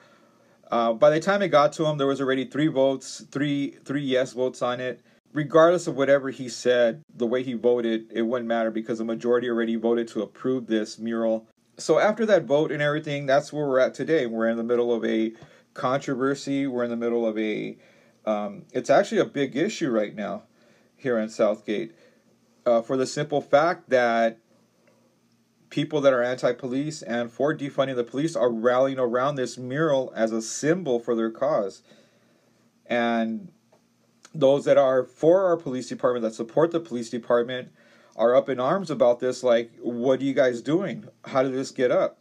uh, 0.71 0.93
by 0.93 1.09
the 1.09 1.21
time 1.21 1.41
it 1.41 1.49
got 1.49 1.73
to 1.75 1.87
him, 1.87 1.97
there 1.97 2.07
was 2.07 2.21
already 2.21 2.45
three 2.45 2.69
votes, 2.69 3.25
three 3.31 3.79
three 3.85 4.03
yes 4.03 4.33
votes 4.35 4.61
on 4.61 4.81
it. 4.81 5.01
Regardless 5.33 5.87
of 5.87 5.97
whatever 5.97 6.31
he 6.31 6.49
said, 6.49 7.03
the 7.15 7.27
way 7.27 7.43
he 7.43 7.53
voted, 7.53 8.11
it 8.13 8.23
wouldn't 8.23 8.49
matter 8.49 8.71
because 8.71 8.99
the 8.99 9.05
majority 9.05 9.49
already 9.49 9.77
voted 9.77 10.09
to 10.09 10.23
approve 10.23 10.67
this 10.67 10.99
mural 10.99 11.47
so 11.79 11.99
after 11.99 12.27
that 12.27 12.45
vote 12.45 12.73
and 12.73 12.83
everything, 12.83 13.27
that's 13.27 13.53
where 13.53 13.67
we're 13.67 13.79
at 13.79 13.95
today. 13.95 14.27
We're 14.27 14.49
in 14.49 14.57
the 14.57 14.65
middle 14.65 14.93
of 14.93 15.05
a 15.05 15.33
controversy. 15.75 16.67
We're 16.67 16.85
in 16.85 16.91
the 16.91 16.97
middle 16.97 17.27
of 17.27 17.39
a. 17.39 17.79
Um, 18.27 18.65
it's 18.73 18.91
actually 18.91 19.21
a 19.21 19.25
big 19.25 19.57
issue 19.57 19.91
right 19.91 20.15
now 20.15 20.43
here 20.97 21.19
in 21.19 21.29
Southgate, 21.29 21.95
uh, 22.67 22.83
for 22.83 22.97
the 22.97 23.07
simple 23.07 23.41
fact 23.41 23.89
that 23.91 24.39
people 25.71 26.01
that 26.01 26.13
are 26.13 26.23
anti-police 26.23 27.03
and 27.03 27.31
for 27.31 27.57
defunding 27.57 27.95
the 27.95 28.05
police 28.05 28.35
are 28.35 28.51
rallying 28.51 28.99
around 28.99 29.37
this 29.37 29.57
mural 29.57 30.13
as 30.17 30.33
a 30.33 30.43
symbol 30.43 30.99
for 30.99 31.15
their 31.15 31.31
cause, 31.31 31.83
and 32.87 33.53
those 34.35 34.65
that 34.65 34.77
are 34.77 35.05
for 35.05 35.45
our 35.45 35.57
police 35.57 35.89
department 35.89 36.23
that 36.23 36.35
support 36.35 36.71
the 36.71 36.81
police 36.81 37.11
department 37.11 37.71
are 38.19 38.35
up 38.35 38.49
in 38.49 38.61
arms 38.61 38.91
about 38.91 39.21
this. 39.21 39.43
Like, 39.43 39.71
what 39.81 40.21
are 40.21 40.25
you 40.25 40.35
guys 40.35 40.61
doing? 40.61 41.07
How 41.25 41.43
did 41.43 41.55
this 41.55 41.71
get 41.71 41.91
up? 41.91 42.19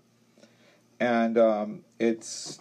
And 1.00 1.38
um, 1.38 1.84
it's 2.00 2.60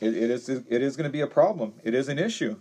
it, 0.00 0.16
it 0.16 0.30
is 0.30 0.48
it 0.48 0.66
is 0.68 0.96
going 0.96 1.08
to 1.08 1.12
be 1.12 1.20
a 1.20 1.26
problem. 1.26 1.74
It 1.82 1.94
is 1.94 2.08
an 2.08 2.18
issue, 2.18 2.58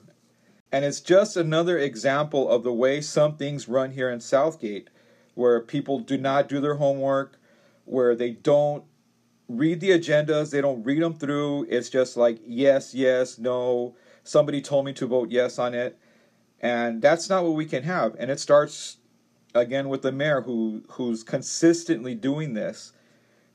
and 0.71 0.85
it's 0.85 1.01
just 1.01 1.35
another 1.35 1.77
example 1.77 2.49
of 2.49 2.63
the 2.63 2.73
way 2.73 3.01
some 3.01 3.35
things 3.35 3.67
run 3.67 3.91
here 3.91 4.09
in 4.09 4.19
Southgate, 4.19 4.89
where 5.35 5.59
people 5.59 5.99
do 5.99 6.17
not 6.17 6.47
do 6.47 6.61
their 6.61 6.75
homework, 6.75 7.37
where 7.85 8.15
they 8.15 8.31
don't 8.31 8.83
read 9.47 9.81
the 9.81 9.89
agendas, 9.89 10.51
they 10.51 10.61
don't 10.61 10.83
read 10.83 11.01
them 11.01 11.15
through. 11.15 11.67
It's 11.69 11.89
just 11.89 12.15
like 12.15 12.39
yes, 12.45 12.93
yes, 12.93 13.37
no. 13.37 13.95
Somebody 14.23 14.61
told 14.61 14.85
me 14.85 14.93
to 14.93 15.07
vote 15.07 15.31
yes 15.31 15.57
on 15.59 15.73
it, 15.73 15.97
and 16.59 17.01
that's 17.01 17.29
not 17.29 17.43
what 17.43 17.53
we 17.55 17.65
can 17.65 17.83
have. 17.83 18.15
And 18.19 18.29
it 18.29 18.39
starts 18.39 18.97
again 19.53 19.89
with 19.89 20.01
the 20.01 20.11
mayor 20.11 20.41
who 20.41 20.83
who's 20.89 21.23
consistently 21.23 22.15
doing 22.15 22.53
this 22.53 22.93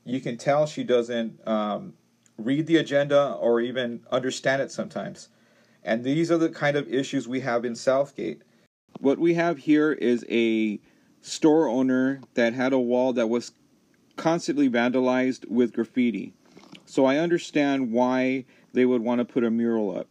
you 0.07 0.21
can 0.21 0.37
tell 0.37 0.65
she 0.65 0.83
doesn't 0.85 1.45
um, 1.45 1.93
read 2.37 2.65
the 2.65 2.77
agenda 2.77 3.33
or 3.33 3.59
even 3.59 4.01
understand 4.09 4.61
it 4.61 4.71
sometimes. 4.71 5.27
And 5.83 6.03
these 6.03 6.31
are 6.31 6.37
the 6.37 6.49
kind 6.49 6.77
of 6.77 6.91
issues 6.91 7.27
we 7.27 7.41
have 7.41 7.65
in 7.65 7.75
southgate. 7.75 8.41
What 8.99 9.19
we 9.19 9.33
have 9.33 9.57
here 9.57 9.91
is 9.91 10.25
a 10.29 10.79
store 11.21 11.67
owner 11.67 12.21
that 12.35 12.53
had 12.53 12.71
a 12.71 12.79
wall 12.79 13.13
that 13.13 13.27
was 13.27 13.51
constantly 14.15 14.69
vandalized 14.69 15.47
with 15.49 15.73
graffiti. 15.73 16.33
So 16.85 17.05
i 17.05 17.17
understand 17.17 17.91
why 17.91 18.45
they 18.73 18.85
would 18.85 19.01
want 19.01 19.19
to 19.19 19.25
put 19.25 19.43
a 19.43 19.51
mural 19.51 19.97
up. 19.97 20.07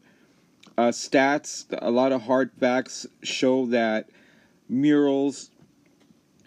Uh, 0.76 0.88
stats 0.88 1.64
a 1.80 1.90
lot 1.90 2.12
of 2.12 2.22
hard 2.22 2.50
facts 2.60 3.06
show 3.22 3.64
that 3.66 4.10
murals 4.68 5.50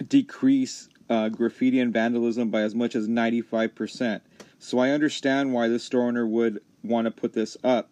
decrease 0.07 0.89
uh, 1.09 1.29
graffiti 1.29 1.79
and 1.79 1.93
vandalism 1.93 2.49
by 2.49 2.61
as 2.61 2.75
much 2.75 2.95
as 2.95 3.07
95%. 3.07 4.21
So 4.59 4.79
I 4.79 4.91
understand 4.91 5.53
why 5.53 5.67
the 5.67 5.79
store 5.79 6.07
owner 6.07 6.27
would 6.27 6.61
want 6.83 7.05
to 7.05 7.11
put 7.11 7.33
this 7.33 7.57
up. 7.63 7.89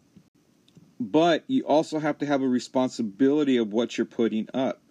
But 0.99 1.43
you 1.47 1.63
also 1.63 1.99
have 1.99 2.17
to 2.19 2.25
have 2.25 2.41
a 2.41 2.47
responsibility 2.47 3.57
of 3.57 3.73
what 3.73 3.97
you're 3.97 4.05
putting 4.05 4.47
up. 4.53 4.81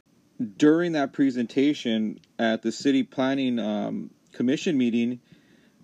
During 0.56 0.92
that 0.92 1.12
presentation 1.12 2.20
at 2.38 2.62
the 2.62 2.70
city 2.70 3.02
planning 3.02 3.58
um, 3.58 4.10
commission 4.32 4.76
meeting, 4.76 5.20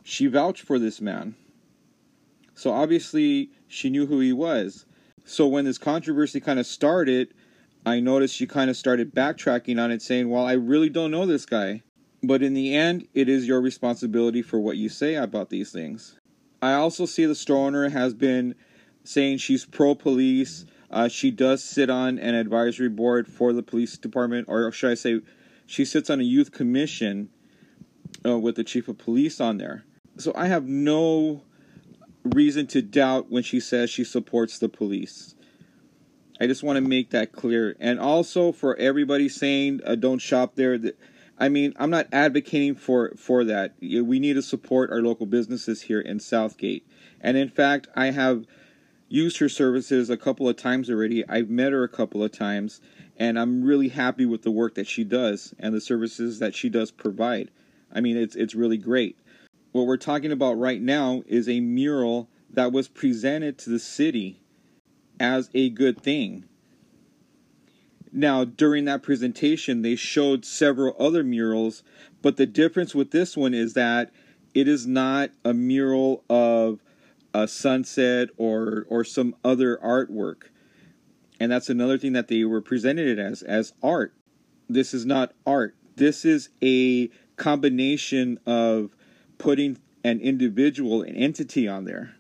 she 0.03 0.27
vouched 0.27 0.63
for 0.63 0.79
this 0.79 1.01
man. 1.01 1.35
So 2.55 2.73
obviously 2.73 3.51
she 3.67 3.91
knew 3.91 4.07
who 4.07 4.21
he 4.21 4.33
was. 4.33 4.85
So 5.25 5.47
when 5.47 5.65
this 5.65 5.79
controversy 5.79 6.41
kind 6.41 6.59
of 6.59 6.67
started, 6.67 7.33
I 7.85 8.01
noticed 8.01 8.37
she 8.37 8.47
kind 8.47 8.71
of 8.71 8.77
started 8.77 9.15
backtracking 9.15 9.83
on 9.83 9.91
it, 9.91 10.03
saying, 10.03 10.31
Well, 10.31 10.47
I 10.47 10.53
really 10.53 10.89
don't 10.89 11.11
know 11.11 11.27
this 11.27 11.47
guy. 11.47 11.83
But 12.23 12.43
in 12.43 12.55
the 12.55 12.75
end, 12.75 13.09
it 13.15 13.29
is 13.29 13.49
your 13.49 13.61
responsibility 13.61 14.43
for 14.43 14.61
what 14.61 14.77
you 14.77 14.89
say 14.89 15.17
about 15.17 15.51
these 15.51 15.73
things. 15.73 16.21
I 16.61 16.75
also 16.75 17.05
see 17.05 17.27
the 17.27 17.35
store 17.35 17.67
owner 17.67 17.89
has 17.89 18.15
been 18.15 18.55
saying 19.03 19.39
she's 19.39 19.65
pro 19.65 19.97
police. 19.97 20.65
Uh, 20.91 21.09
she 21.09 21.33
does 21.33 21.65
sit 21.65 21.91
on 21.91 22.21
an 22.21 22.37
advisory 22.37 22.89
board 22.89 23.27
for 23.27 23.53
the 23.53 23.63
police 23.63 23.99
department, 23.99 24.47
or 24.49 24.71
should 24.71 24.93
I 24.93 24.95
say, 24.95 25.21
she 25.67 25.85
sits 25.85 26.11
on 26.11 26.21
a 26.21 26.25
youth 26.25 26.53
commission 26.53 27.31
uh, 28.25 28.39
with 28.39 28.55
the 28.55 28.65
chief 28.65 28.87
of 28.87 28.99
police 28.99 29.41
on 29.41 29.59
there. 29.59 29.85
So 30.19 30.33
I 30.37 30.47
have 30.47 30.67
no 30.67 31.43
reason 32.25 32.69
to 32.69 32.83
doubt 32.83 33.31
when 33.31 33.43
she 33.43 33.59
says 33.59 33.91
she 33.91 34.05
supports 34.05 34.59
the 34.59 34.69
police. 34.69 35.35
I 36.43 36.49
just 36.49 36.65
want 36.65 36.77
to 36.77 36.81
make 36.81 37.11
that 37.11 37.31
clear. 37.31 37.77
And 37.79 38.01
also 38.01 38.51
for 38.51 38.75
everybody 38.75 39.29
saying 39.29 39.81
uh, 39.87 39.95
don't 39.95 40.19
shop 40.19 40.57
there, 40.57 40.77
I 41.39 41.49
mean, 41.49 41.73
I'm 41.77 41.89
not 41.89 42.09
advocating 42.11 42.75
for 42.75 43.13
for 43.17 43.45
that. 43.45 43.75
We 43.81 44.19
need 44.19 44.33
to 44.33 44.43
support 44.43 44.91
our 44.91 45.01
local 45.01 45.25
businesses 45.25 45.83
here 45.83 46.01
in 46.01 46.19
Southgate. 46.19 46.85
And 47.21 47.37
in 47.37 47.49
fact, 47.49 47.87
I 47.95 48.07
have 48.07 48.45
used 49.09 49.39
her 49.39 49.49
services 49.49 50.11
a 50.11 50.17
couple 50.17 50.49
of 50.49 50.57
times 50.57 50.91
already. 50.91 51.25
I've 51.29 51.49
met 51.49 51.71
her 51.71 51.85
a 51.85 51.89
couple 51.89 52.25
of 52.25 52.33
times, 52.33 52.81
and 53.17 53.39
I'm 53.39 53.63
really 53.63 53.91
happy 53.91 54.27
with 54.27 54.43
the 54.43 54.51
work 54.51 54.75
that 54.75 54.89
she 54.89 55.05
does 55.05 55.55
and 55.61 55.73
the 55.73 55.81
services 55.81 56.41
that 56.41 56.57
she 56.57 56.69
does 56.69 56.91
provide. 56.91 57.53
I 57.95 58.01
mean, 58.01 58.17
it's 58.17 58.35
it's 58.35 58.57
really 58.57 58.79
great. 58.79 59.17
What 59.71 59.87
we're 59.87 59.97
talking 59.97 60.33
about 60.33 60.59
right 60.59 60.83
now 60.83 61.23
is 61.25 61.49
a 61.49 61.61
mural 61.61 62.29
that 62.51 62.73
was 62.73 62.89
presented 62.89 63.59
to 63.59 63.71
the 63.71 63.79
city 63.79 64.42
as 65.23 65.49
a 65.55 65.71
good 65.71 66.03
thing. 66.03 66.45
Now, 68.13 68.45
during 68.45 68.85
that 68.85 69.03
presentation, 69.03 69.81
they 69.81 69.97
showed 69.97 70.45
several 70.45 70.95
other 70.99 71.25
murals, 71.25 71.83
but 72.21 72.37
the 72.37 72.45
difference 72.45 72.95
with 72.95 73.11
this 73.13 73.37
one 73.37 73.55
is 73.55 73.73
that 73.73 74.11
it 74.53 74.69
is 74.69 74.87
not 74.87 75.31
a 75.45 75.55
mural 75.55 76.25
of 76.29 76.83
a 77.33 77.49
sunset 77.49 78.29
or 78.37 78.87
or 78.91 79.05
some 79.05 79.35
other 79.43 79.79
artwork. 79.79 80.51
And 81.41 81.51
that's 81.51 81.71
another 81.71 81.97
thing 81.97 82.13
that 82.13 82.29
they 82.29 82.45
were 82.45 82.61
presented 82.61 83.07
it 83.07 83.19
as 83.19 83.43
as 83.43 83.73
art. 83.83 84.13
This 84.69 84.93
is 84.93 85.07
not 85.07 85.33
art. 85.47 85.75
This 85.97 86.27
is 86.27 86.51
a 86.63 87.09
combination 87.37 88.39
of 88.45 88.95
putting 89.39 89.79
an 90.05 90.21
individual, 90.21 91.03
an 91.03 91.15
entity 91.17 91.67
on 91.67 91.85
there, 91.85 92.15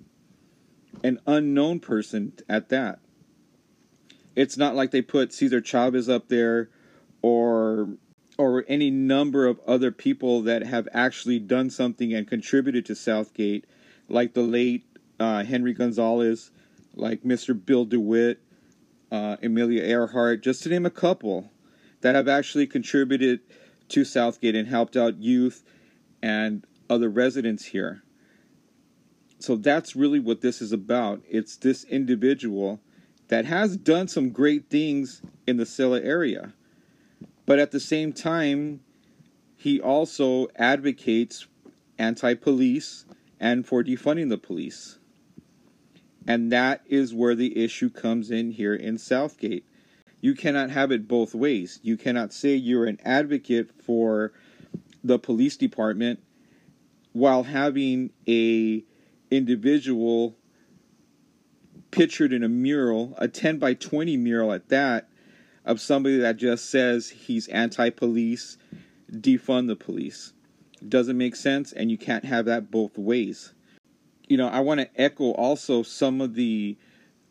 an 1.02 1.20
unknown 1.26 1.80
person 1.80 2.32
at 2.48 2.68
that. 2.68 3.00
It's 4.34 4.56
not 4.56 4.74
like 4.74 4.90
they 4.90 5.02
put 5.02 5.32
Cesar 5.32 5.60
Chavez 5.60 6.08
up 6.08 6.28
there 6.28 6.70
or 7.20 7.90
or 8.38 8.64
any 8.66 8.90
number 8.90 9.46
of 9.46 9.60
other 9.66 9.90
people 9.90 10.42
that 10.42 10.62
have 10.62 10.88
actually 10.92 11.38
done 11.38 11.68
something 11.68 12.14
and 12.14 12.26
contributed 12.26 12.86
to 12.86 12.94
Southgate, 12.94 13.66
like 14.08 14.32
the 14.32 14.42
late 14.42 14.86
uh, 15.20 15.44
Henry 15.44 15.74
Gonzalez, 15.74 16.50
like 16.94 17.22
Mr. 17.22 17.54
Bill 17.54 17.84
DeWitt, 17.84 18.40
uh, 19.10 19.36
Amelia 19.42 19.82
Earhart, 19.82 20.42
just 20.42 20.62
to 20.62 20.70
name 20.70 20.86
a 20.86 20.90
couple 20.90 21.50
that 22.00 22.14
have 22.14 22.26
actually 22.26 22.66
contributed 22.66 23.40
to 23.88 24.04
Southgate 24.04 24.56
and 24.56 24.66
helped 24.66 24.96
out 24.96 25.18
youth 25.18 25.62
and 26.22 26.66
other 26.88 27.08
residents 27.08 27.66
here. 27.66 28.02
So 29.42 29.56
that's 29.56 29.96
really 29.96 30.20
what 30.20 30.40
this 30.40 30.62
is 30.62 30.70
about. 30.70 31.20
It's 31.28 31.56
this 31.56 31.82
individual 31.82 32.80
that 33.26 33.44
has 33.44 33.76
done 33.76 34.06
some 34.06 34.30
great 34.30 34.70
things 34.70 35.20
in 35.48 35.56
the 35.56 35.66
SELA 35.66 36.00
area. 36.00 36.52
But 37.44 37.58
at 37.58 37.72
the 37.72 37.80
same 37.80 38.12
time, 38.12 38.82
he 39.56 39.80
also 39.80 40.46
advocates 40.54 41.48
anti 41.98 42.34
police 42.34 43.04
and 43.40 43.66
for 43.66 43.82
defunding 43.82 44.28
the 44.28 44.38
police. 44.38 45.00
And 46.24 46.52
that 46.52 46.82
is 46.86 47.12
where 47.12 47.34
the 47.34 47.64
issue 47.64 47.90
comes 47.90 48.30
in 48.30 48.52
here 48.52 48.76
in 48.76 48.96
Southgate. 48.96 49.64
You 50.20 50.36
cannot 50.36 50.70
have 50.70 50.92
it 50.92 51.08
both 51.08 51.34
ways. 51.34 51.80
You 51.82 51.96
cannot 51.96 52.32
say 52.32 52.54
you're 52.54 52.86
an 52.86 53.00
advocate 53.04 53.72
for 53.82 54.32
the 55.02 55.18
police 55.18 55.56
department 55.56 56.22
while 57.12 57.42
having 57.42 58.10
a 58.28 58.84
individual 59.32 60.36
pictured 61.90 62.32
in 62.32 62.42
a 62.42 62.48
mural, 62.48 63.14
a 63.18 63.28
10 63.28 63.58
by 63.58 63.74
20 63.74 64.16
mural 64.16 64.52
at 64.52 64.68
that, 64.68 65.08
of 65.64 65.80
somebody 65.80 66.18
that 66.18 66.36
just 66.36 66.70
says 66.70 67.08
he's 67.08 67.48
anti 67.48 67.90
police, 67.90 68.58
defund 69.10 69.68
the 69.68 69.76
police. 69.76 70.32
Doesn't 70.88 71.16
make 71.16 71.36
sense, 71.36 71.72
and 71.72 71.90
you 71.90 71.98
can't 71.98 72.24
have 72.24 72.46
that 72.46 72.70
both 72.70 72.98
ways. 72.98 73.52
You 74.28 74.36
know, 74.36 74.48
I 74.48 74.60
want 74.60 74.80
to 74.80 75.00
echo 75.00 75.30
also 75.32 75.82
some 75.82 76.20
of 76.20 76.34
the 76.34 76.76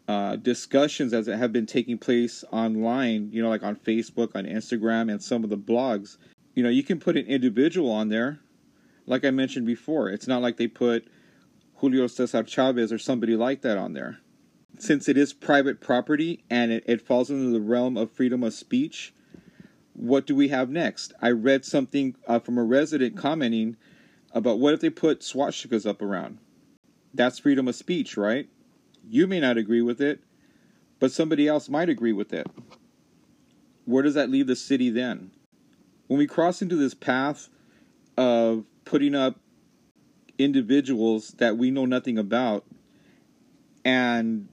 uh, 0.08 0.38
discussions 0.38 1.14
as 1.14 1.28
it 1.28 1.38
have 1.38 1.52
been 1.52 1.66
taking 1.66 1.98
place 1.98 2.46
online, 2.52 3.30
you 3.32 3.42
know, 3.44 3.50
like 3.50 3.64
on 3.64 3.76
Facebook, 3.76 4.36
on 4.36 4.46
Instagram, 4.46 5.12
and 5.12 5.22
some 5.22 5.44
of 5.44 5.50
the 5.50 5.58
blogs. 5.58 6.18
You 6.56 6.64
know, 6.64 6.70
you 6.70 6.84
can 6.84 7.00
put 7.00 7.18
an 7.18 7.26
individual 7.26 7.92
on 7.92 8.10
there, 8.10 8.40
like 9.06 9.26
I 9.26 9.32
mentioned 9.32 9.66
before. 9.66 10.10
It's 10.10 10.28
not 10.28 10.42
like 10.42 10.58
they 10.58 10.68
put 10.68 11.08
Julio 11.82 12.06
Cesar 12.06 12.44
Chavez 12.44 12.94
or 12.94 13.00
somebody 13.00 13.36
like 13.36 13.64
that 13.64 13.76
on 13.76 13.94
there. 13.94 14.20
Since 14.78 15.10
it 15.10 15.18
is 15.18 15.34
private 15.34 15.82
property 15.82 16.44
and 16.48 16.72
it, 16.72 16.84
it 16.86 17.02
falls 17.02 17.32
into 17.32 17.52
the 17.52 17.60
realm 17.60 17.98
of 17.98 18.12
freedom 18.12 18.44
of 18.44 18.54
speech, 18.54 19.16
what 19.94 20.28
do 20.28 20.36
we 20.36 20.50
have 20.50 20.70
next? 20.70 21.12
I 21.24 21.32
read 21.32 21.66
something 21.66 22.16
uh, 22.28 22.38
from 22.38 22.60
a 22.60 22.64
resident 22.64 23.18
commenting 23.18 23.78
about 24.32 24.60
what 24.60 24.76
if 24.76 24.80
they 24.80 24.92
put 24.92 25.22
swastikas 25.22 25.88
up 25.88 26.04
around? 26.04 26.38
That's 27.16 27.40
freedom 27.40 27.68
of 27.68 27.76
speech, 27.76 28.16
right? 28.16 28.48
You 29.04 29.26
may 29.26 29.40
not 29.40 29.58
agree 29.58 29.82
with 29.82 30.00
it, 30.00 30.22
but 31.00 31.12
somebody 31.12 31.48
else 31.48 31.68
might 31.68 31.90
agree 31.90 32.14
with 32.14 32.32
it. 32.32 32.46
Where 33.86 34.04
does 34.04 34.14
that 34.14 34.30
leave 34.30 34.46
the 34.46 34.56
city 34.56 34.92
then? 34.92 35.32
When 36.06 36.20
we 36.20 36.28
cross 36.28 36.62
into 36.62 36.76
this 36.76 36.94
path 36.94 37.50
of 38.18 38.66
putting 38.86 39.16
up 39.16 39.40
individuals 40.44 41.36
that 41.38 41.58
we 41.58 41.72
know 41.72 41.86
nothing 41.86 42.18
about 42.18 42.66
and 43.84 44.48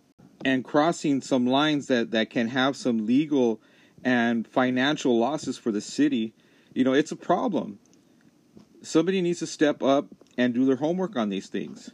and 0.45 0.65
crossing 0.65 1.21
some 1.21 1.47
lines 1.47 1.89
that, 1.89 2.13
that 2.13 2.31
can 2.31 2.49
have 2.49 2.77
some 2.77 3.07
legal 3.07 3.61
and 4.05 4.47
financial 4.47 5.19
losses 5.19 5.59
for 5.59 5.73
the 5.73 5.81
city, 5.81 6.33
you 6.75 6.85
know, 6.85 6.93
it's 6.93 7.11
a 7.11 7.17
problem. 7.17 7.79
Somebody 8.83 9.21
needs 9.21 9.41
to 9.41 9.47
step 9.47 9.83
up 9.83 10.07
and 10.37 10.55
do 10.55 10.65
their 10.65 10.77
homework 10.77 11.17
on 11.17 11.29
these 11.29 11.49
things. 11.49 11.91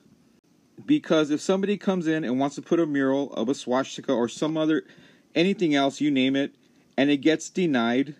Because 0.84 1.30
if 1.30 1.40
somebody 1.40 1.78
comes 1.78 2.06
in 2.06 2.24
and 2.24 2.38
wants 2.38 2.56
to 2.56 2.62
put 2.62 2.80
a 2.80 2.86
mural 2.86 3.32
of 3.32 3.48
a 3.48 3.54
swastika 3.54 4.12
or 4.12 4.28
some 4.28 4.56
other 4.56 4.84
anything 5.34 5.74
else, 5.74 6.00
you 6.00 6.10
name 6.10 6.36
it, 6.36 6.54
and 6.96 7.10
it 7.10 7.18
gets 7.18 7.48
denied, 7.48 8.14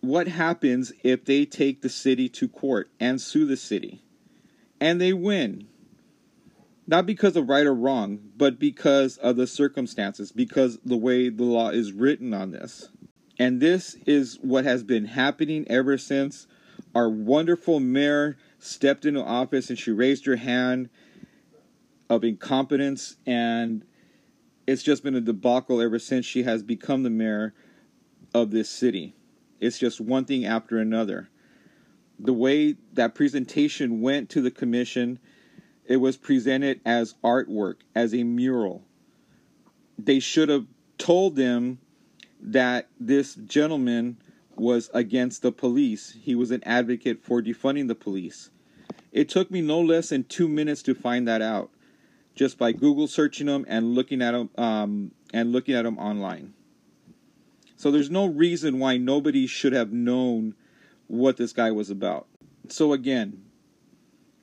what 0.00 0.28
happens 0.28 0.92
if 1.02 1.24
they 1.24 1.46
take 1.46 1.80
the 1.80 1.88
city 1.88 2.28
to 2.28 2.48
court 2.48 2.90
and 3.00 3.20
sue 3.20 3.46
the 3.46 3.56
city? 3.56 4.02
And 4.82 5.00
they 5.00 5.12
win. 5.12 5.68
Not 6.88 7.06
because 7.06 7.36
of 7.36 7.48
right 7.48 7.64
or 7.64 7.72
wrong, 7.72 8.18
but 8.36 8.58
because 8.58 9.16
of 9.18 9.36
the 9.36 9.46
circumstances, 9.46 10.32
because 10.32 10.80
the 10.84 10.96
way 10.96 11.28
the 11.28 11.44
law 11.44 11.68
is 11.68 11.92
written 11.92 12.34
on 12.34 12.50
this. 12.50 12.88
And 13.38 13.60
this 13.60 13.94
is 14.06 14.40
what 14.42 14.64
has 14.64 14.82
been 14.82 15.04
happening 15.04 15.64
ever 15.68 15.96
since 15.98 16.48
our 16.96 17.08
wonderful 17.08 17.78
mayor 17.78 18.36
stepped 18.58 19.06
into 19.06 19.22
office 19.22 19.70
and 19.70 19.78
she 19.78 19.92
raised 19.92 20.26
her 20.26 20.34
hand 20.34 20.90
of 22.10 22.24
incompetence 22.24 23.18
and 23.24 23.84
it's 24.66 24.82
just 24.82 25.04
been 25.04 25.14
a 25.14 25.20
debacle 25.20 25.80
ever 25.80 26.00
since 26.00 26.26
she 26.26 26.42
has 26.42 26.64
become 26.64 27.04
the 27.04 27.10
mayor 27.10 27.54
of 28.34 28.50
this 28.50 28.68
city. 28.68 29.14
It's 29.60 29.78
just 29.78 30.00
one 30.00 30.24
thing 30.24 30.44
after 30.44 30.78
another. 30.78 31.28
The 32.22 32.32
way 32.32 32.76
that 32.92 33.16
presentation 33.16 34.00
went 34.00 34.30
to 34.30 34.40
the 34.40 34.50
commission, 34.52 35.18
it 35.84 35.96
was 35.96 36.16
presented 36.16 36.80
as 36.86 37.16
artwork, 37.24 37.78
as 37.96 38.14
a 38.14 38.22
mural. 38.22 38.84
They 39.98 40.20
should 40.20 40.48
have 40.48 40.66
told 40.98 41.34
them 41.34 41.78
that 42.40 42.88
this 43.00 43.34
gentleman 43.34 44.18
was 44.54 44.88
against 44.94 45.42
the 45.42 45.50
police. 45.50 46.16
He 46.22 46.36
was 46.36 46.52
an 46.52 46.62
advocate 46.64 47.24
for 47.24 47.42
defunding 47.42 47.88
the 47.88 47.96
police. 47.96 48.50
It 49.10 49.28
took 49.28 49.50
me 49.50 49.60
no 49.60 49.80
less 49.80 50.10
than 50.10 50.22
two 50.22 50.46
minutes 50.46 50.82
to 50.84 50.94
find 50.94 51.26
that 51.26 51.42
out, 51.42 51.70
just 52.36 52.56
by 52.56 52.70
Google 52.70 53.08
searching 53.08 53.48
them 53.48 53.64
and 53.66 53.96
looking 53.96 54.22
at 54.22 54.30
them 54.30 54.50
um, 54.56 55.10
and 55.34 55.50
looking 55.50 55.74
at 55.74 55.82
them 55.82 55.98
online. 55.98 56.54
So 57.76 57.90
there's 57.90 58.10
no 58.10 58.26
reason 58.26 58.78
why 58.78 58.96
nobody 58.96 59.48
should 59.48 59.72
have 59.72 59.92
known 59.92 60.54
what 61.12 61.36
this 61.36 61.52
guy 61.52 61.70
was 61.70 61.90
about. 61.90 62.26
So 62.68 62.94
again, 62.94 63.44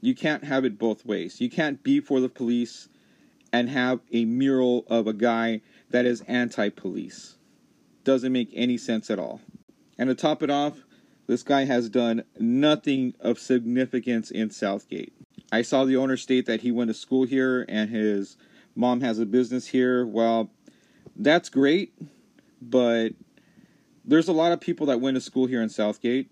you 0.02 0.14
can't 0.14 0.44
have 0.44 0.66
it 0.66 0.78
both 0.78 1.04
ways. 1.04 1.42
You 1.42 1.50
can't 1.50 1.82
be 1.82 2.00
for 2.00 2.20
the 2.20 2.30
police 2.30 2.90
and 3.52 3.68
have 3.72 4.02
a 4.14 4.26
mural 4.26 4.86
of 4.88 5.08
a 5.08 5.14
guy 5.14 5.62
that 5.90 6.06
is 6.06 6.22
anti-police. 6.28 7.38
Doesn't 8.04 8.32
make 8.32 8.52
any 8.54 8.78
sense 8.78 9.10
at 9.10 9.18
all. 9.18 9.42
And 9.98 10.10
to 10.10 10.16
top 10.16 10.44
it 10.44 10.52
off, 10.52 10.86
this 11.26 11.42
guy 11.42 11.66
has 11.66 11.90
done 11.90 12.24
nothing 12.40 13.16
of 13.20 13.40
significance 13.40 14.30
in 14.30 14.52
Southgate. 14.52 15.14
I 15.52 15.64
saw 15.64 15.86
the 15.86 15.98
owner 15.98 16.18
state 16.18 16.46
that 16.46 16.62
he 16.62 16.72
went 16.72 16.90
to 16.90 16.94
school 16.94 17.24
here 17.24 17.66
and 17.68 17.90
his 17.90 18.38
mom 18.76 19.02
has 19.02 19.18
a 19.18 19.26
business 19.26 19.66
here. 19.66 20.06
Well, 20.06 20.52
that's 21.16 21.50
great, 21.50 21.94
but 22.62 23.14
there's 24.06 24.28
a 24.28 24.34
lot 24.34 24.52
of 24.52 24.62
people 24.62 24.86
that 24.86 25.02
went 25.02 25.16
to 25.16 25.22
school 25.22 25.48
here 25.48 25.64
in 25.64 25.70
Southgate, 25.70 26.32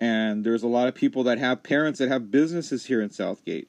and 0.00 0.44
there's 0.44 0.62
a 0.62 0.68
lot 0.68 0.88
of 0.88 0.94
people 0.94 1.24
that 1.24 1.38
have 1.38 1.62
parents 1.62 1.98
that 1.98 2.08
have 2.08 2.30
businesses 2.30 2.86
here 2.86 3.02
in 3.02 3.10
Southgate. 3.10 3.68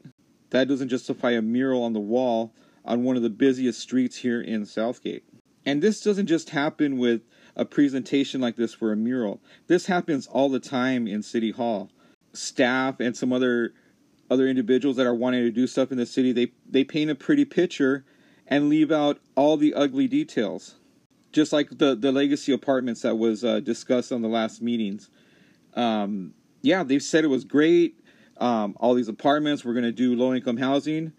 That 0.52 0.68
doesn't 0.68 0.90
justify 0.90 1.32
a 1.32 1.42
mural 1.42 1.84
on 1.84 1.94
the 1.94 2.00
wall 2.00 2.54
on 2.86 3.04
one 3.04 3.16
of 3.16 3.22
the 3.22 3.30
busiest 3.30 3.80
streets 3.80 4.18
here 4.18 4.42
in 4.42 4.66
Southgate. 4.66 5.24
And 5.66 5.82
this 5.82 6.02
doesn't 6.02 6.28
just 6.28 6.52
happen 6.52 6.98
with 6.98 7.22
a 7.56 7.66
presentation 7.66 8.42
like 8.42 8.56
this 8.56 8.74
for 8.74 8.92
a 8.92 8.96
mural. 8.96 9.42
This 9.68 9.88
happens 9.88 10.28
all 10.28 10.50
the 10.50 10.60
time 10.60 11.08
in 11.08 11.22
City 11.22 11.52
Hall. 11.52 11.90
Staff 12.34 13.00
and 13.00 13.16
some 13.16 13.34
other 13.34 13.74
other 14.32 14.48
individuals 14.48 14.96
that 14.98 15.08
are 15.08 15.16
wanting 15.16 15.42
to 15.42 15.52
do 15.52 15.66
stuff 15.66 15.92
in 15.92 15.98
the 15.98 16.06
city, 16.06 16.32
they 16.32 16.52
they 16.68 16.84
paint 16.84 17.10
a 17.10 17.16
pretty 17.16 17.46
picture 17.46 18.06
and 18.48 18.70
leave 18.70 18.92
out 18.92 19.20
all 19.36 19.58
the 19.58 19.74
ugly 19.74 20.08
details. 20.08 20.76
Just 21.32 21.52
like 21.52 21.70
the 21.70 21.96
the 21.96 22.12
legacy 22.12 22.52
apartments 22.52 23.02
that 23.02 23.18
was 23.18 23.44
uh, 23.44 23.60
discussed 23.60 24.12
on 24.12 24.22
the 24.22 24.28
last 24.28 24.62
meetings. 24.62 25.10
Um, 25.76 26.34
yeah, 26.62 26.84
they 26.84 27.00
said 27.00 27.24
it 27.24 27.28
was 27.28 27.44
great. 27.44 27.96
Um, 28.38 28.76
all 28.80 28.94
these 28.94 29.08
apartments, 29.08 29.64
we're 29.64 29.74
going 29.74 29.84
to 29.86 29.92
do 29.92 30.16
low 30.16 30.34
income 30.34 30.58
housing. 30.58 31.14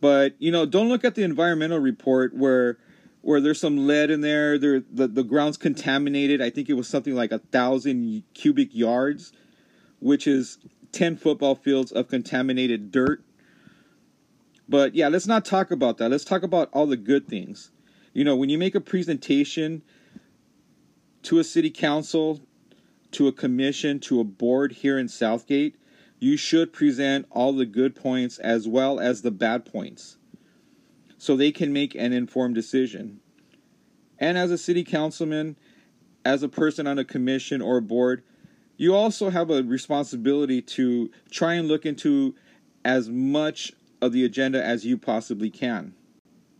But, 0.00 0.34
you 0.38 0.50
know, 0.50 0.66
don't 0.66 0.88
look 0.88 1.04
at 1.04 1.14
the 1.14 1.22
environmental 1.22 1.78
report 1.78 2.34
where 2.34 2.78
where 3.22 3.40
there's 3.40 3.60
some 3.60 3.86
lead 3.86 4.10
in 4.10 4.22
there. 4.22 4.58
There, 4.58 4.80
the 4.80 5.06
the 5.06 5.22
ground's 5.22 5.58
contaminated. 5.58 6.40
I 6.40 6.48
think 6.48 6.68
it 6.68 6.74
was 6.74 6.88
something 6.88 7.14
like 7.14 7.32
a 7.32 7.38
thousand 7.38 8.22
cubic 8.32 8.74
yards, 8.74 9.32
which 9.98 10.26
is 10.26 10.58
ten 10.92 11.16
football 11.16 11.54
fields 11.54 11.92
of 11.92 12.08
contaminated 12.08 12.90
dirt. 12.90 13.22
But 14.68 14.94
yeah, 14.94 15.08
let's 15.08 15.26
not 15.26 15.44
talk 15.44 15.70
about 15.70 15.98
that. 15.98 16.10
Let's 16.10 16.24
talk 16.24 16.42
about 16.42 16.70
all 16.72 16.86
the 16.86 16.96
good 16.96 17.28
things. 17.28 17.70
You 18.14 18.24
know, 18.24 18.36
when 18.36 18.48
you 18.48 18.56
make 18.56 18.74
a 18.74 18.80
presentation 18.80 19.82
to 21.24 21.38
a 21.38 21.44
city 21.44 21.70
council, 21.70 22.40
to 23.12 23.28
a 23.28 23.32
commission, 23.32 24.00
to 24.00 24.20
a 24.20 24.24
board 24.24 24.72
here 24.72 24.98
in 24.98 25.08
Southgate, 25.08 25.76
you 26.18 26.36
should 26.36 26.72
present 26.72 27.26
all 27.30 27.52
the 27.52 27.66
good 27.66 27.94
points 27.94 28.38
as 28.38 28.68
well 28.68 29.00
as 29.00 29.22
the 29.22 29.30
bad 29.30 29.64
points 29.64 30.18
so 31.18 31.36
they 31.36 31.52
can 31.52 31.72
make 31.72 31.94
an 31.94 32.12
informed 32.12 32.54
decision. 32.54 33.20
And 34.18 34.36
as 34.36 34.50
a 34.50 34.58
city 34.58 34.84
councilman, 34.84 35.56
as 36.24 36.42
a 36.42 36.48
person 36.48 36.86
on 36.86 36.98
a 36.98 37.04
commission 37.04 37.62
or 37.62 37.78
a 37.78 37.82
board, 37.82 38.22
you 38.76 38.94
also 38.94 39.30
have 39.30 39.50
a 39.50 39.62
responsibility 39.62 40.62
to 40.62 41.10
try 41.30 41.54
and 41.54 41.68
look 41.68 41.84
into 41.84 42.34
as 42.84 43.08
much 43.08 43.72
of 44.00 44.12
the 44.12 44.24
agenda 44.24 44.62
as 44.64 44.86
you 44.86 44.96
possibly 44.96 45.50
can. 45.50 45.94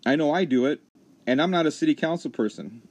I 0.04 0.16
know 0.16 0.32
I 0.32 0.44
do 0.44 0.66
it, 0.66 0.80
and 1.26 1.40
I'm 1.40 1.50
not 1.50 1.66
a 1.66 1.70
city 1.70 1.94
council 1.94 2.30
person. 2.30 2.82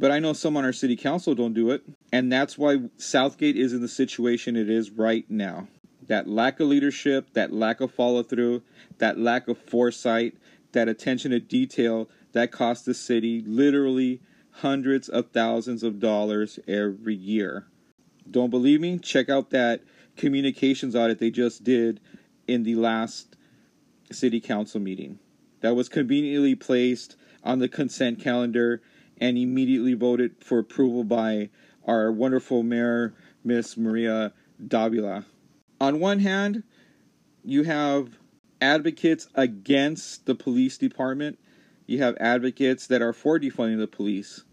But 0.00 0.10
I 0.10 0.18
know 0.18 0.32
some 0.32 0.56
on 0.56 0.64
our 0.64 0.72
city 0.72 0.96
council 0.96 1.34
don't 1.34 1.52
do 1.52 1.70
it. 1.70 1.82
And 2.10 2.32
that's 2.32 2.56
why 2.56 2.78
Southgate 2.96 3.58
is 3.58 3.74
in 3.74 3.82
the 3.82 3.88
situation 3.88 4.56
it 4.56 4.70
is 4.70 4.90
right 4.90 5.30
now. 5.30 5.68
That 6.08 6.26
lack 6.26 6.58
of 6.58 6.68
leadership, 6.68 7.34
that 7.34 7.52
lack 7.52 7.82
of 7.82 7.92
follow 7.92 8.22
through, 8.22 8.62
that 8.96 9.18
lack 9.18 9.46
of 9.46 9.58
foresight, 9.58 10.38
that 10.72 10.88
attention 10.88 11.32
to 11.32 11.38
detail 11.38 12.08
that 12.32 12.50
costs 12.50 12.86
the 12.86 12.94
city 12.94 13.44
literally 13.46 14.22
hundreds 14.52 15.10
of 15.10 15.32
thousands 15.32 15.82
of 15.82 16.00
dollars 16.00 16.58
every 16.66 17.14
year. 17.14 17.66
Don't 18.28 18.50
believe 18.50 18.80
me? 18.80 18.98
Check 18.98 19.28
out 19.28 19.50
that 19.50 19.82
communications 20.16 20.96
audit 20.96 21.18
they 21.18 21.30
just 21.30 21.62
did 21.62 22.00
in 22.48 22.62
the 22.62 22.74
last 22.74 23.36
city 24.10 24.40
council 24.40 24.80
meeting. 24.80 25.18
That 25.60 25.76
was 25.76 25.90
conveniently 25.90 26.54
placed 26.54 27.16
on 27.44 27.58
the 27.58 27.68
consent 27.68 28.18
calendar 28.18 28.80
and 29.20 29.36
immediately 29.36 29.94
voted 29.94 30.34
for 30.40 30.58
approval 30.58 31.04
by 31.04 31.50
our 31.86 32.10
wonderful 32.10 32.62
mayor, 32.62 33.14
Miss 33.44 33.76
Maria 33.76 34.32
Davila. 34.66 35.26
On 35.80 36.00
one 36.00 36.20
hand, 36.20 36.62
you 37.44 37.64
have 37.64 38.18
advocates 38.60 39.28
against 39.34 40.26
the 40.26 40.34
police 40.34 40.78
department. 40.78 41.38
You 41.86 41.98
have 41.98 42.16
advocates 42.20 42.86
that 42.86 43.02
are 43.02 43.12
for 43.12 43.38
defunding 43.38 43.78
the 43.78 43.86
police. 43.86 44.44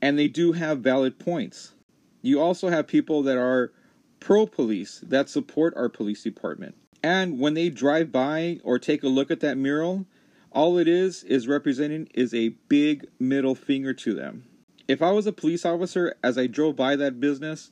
And 0.00 0.18
they 0.18 0.28
do 0.28 0.52
have 0.52 0.80
valid 0.80 1.18
points. 1.18 1.74
You 2.22 2.40
also 2.40 2.68
have 2.68 2.86
people 2.86 3.22
that 3.22 3.36
are 3.36 3.72
pro 4.20 4.46
police 4.46 5.00
that 5.06 5.28
support 5.28 5.74
our 5.76 5.88
police 5.88 6.22
department. 6.22 6.74
And 7.02 7.38
when 7.38 7.54
they 7.54 7.68
drive 7.68 8.10
by 8.10 8.60
or 8.64 8.78
take 8.78 9.02
a 9.02 9.08
look 9.08 9.30
at 9.30 9.40
that 9.40 9.58
mural, 9.58 10.06
all 10.54 10.78
it 10.78 10.86
is 10.86 11.24
is 11.24 11.48
representing 11.48 12.08
is 12.14 12.32
a 12.32 12.50
big 12.68 13.06
middle 13.18 13.54
finger 13.54 13.92
to 13.92 14.14
them. 14.14 14.44
If 14.86 15.02
I 15.02 15.10
was 15.10 15.26
a 15.26 15.32
police 15.32 15.64
officer 15.64 16.14
as 16.22 16.38
I 16.38 16.46
drove 16.46 16.76
by 16.76 16.96
that 16.96 17.20
business, 17.20 17.70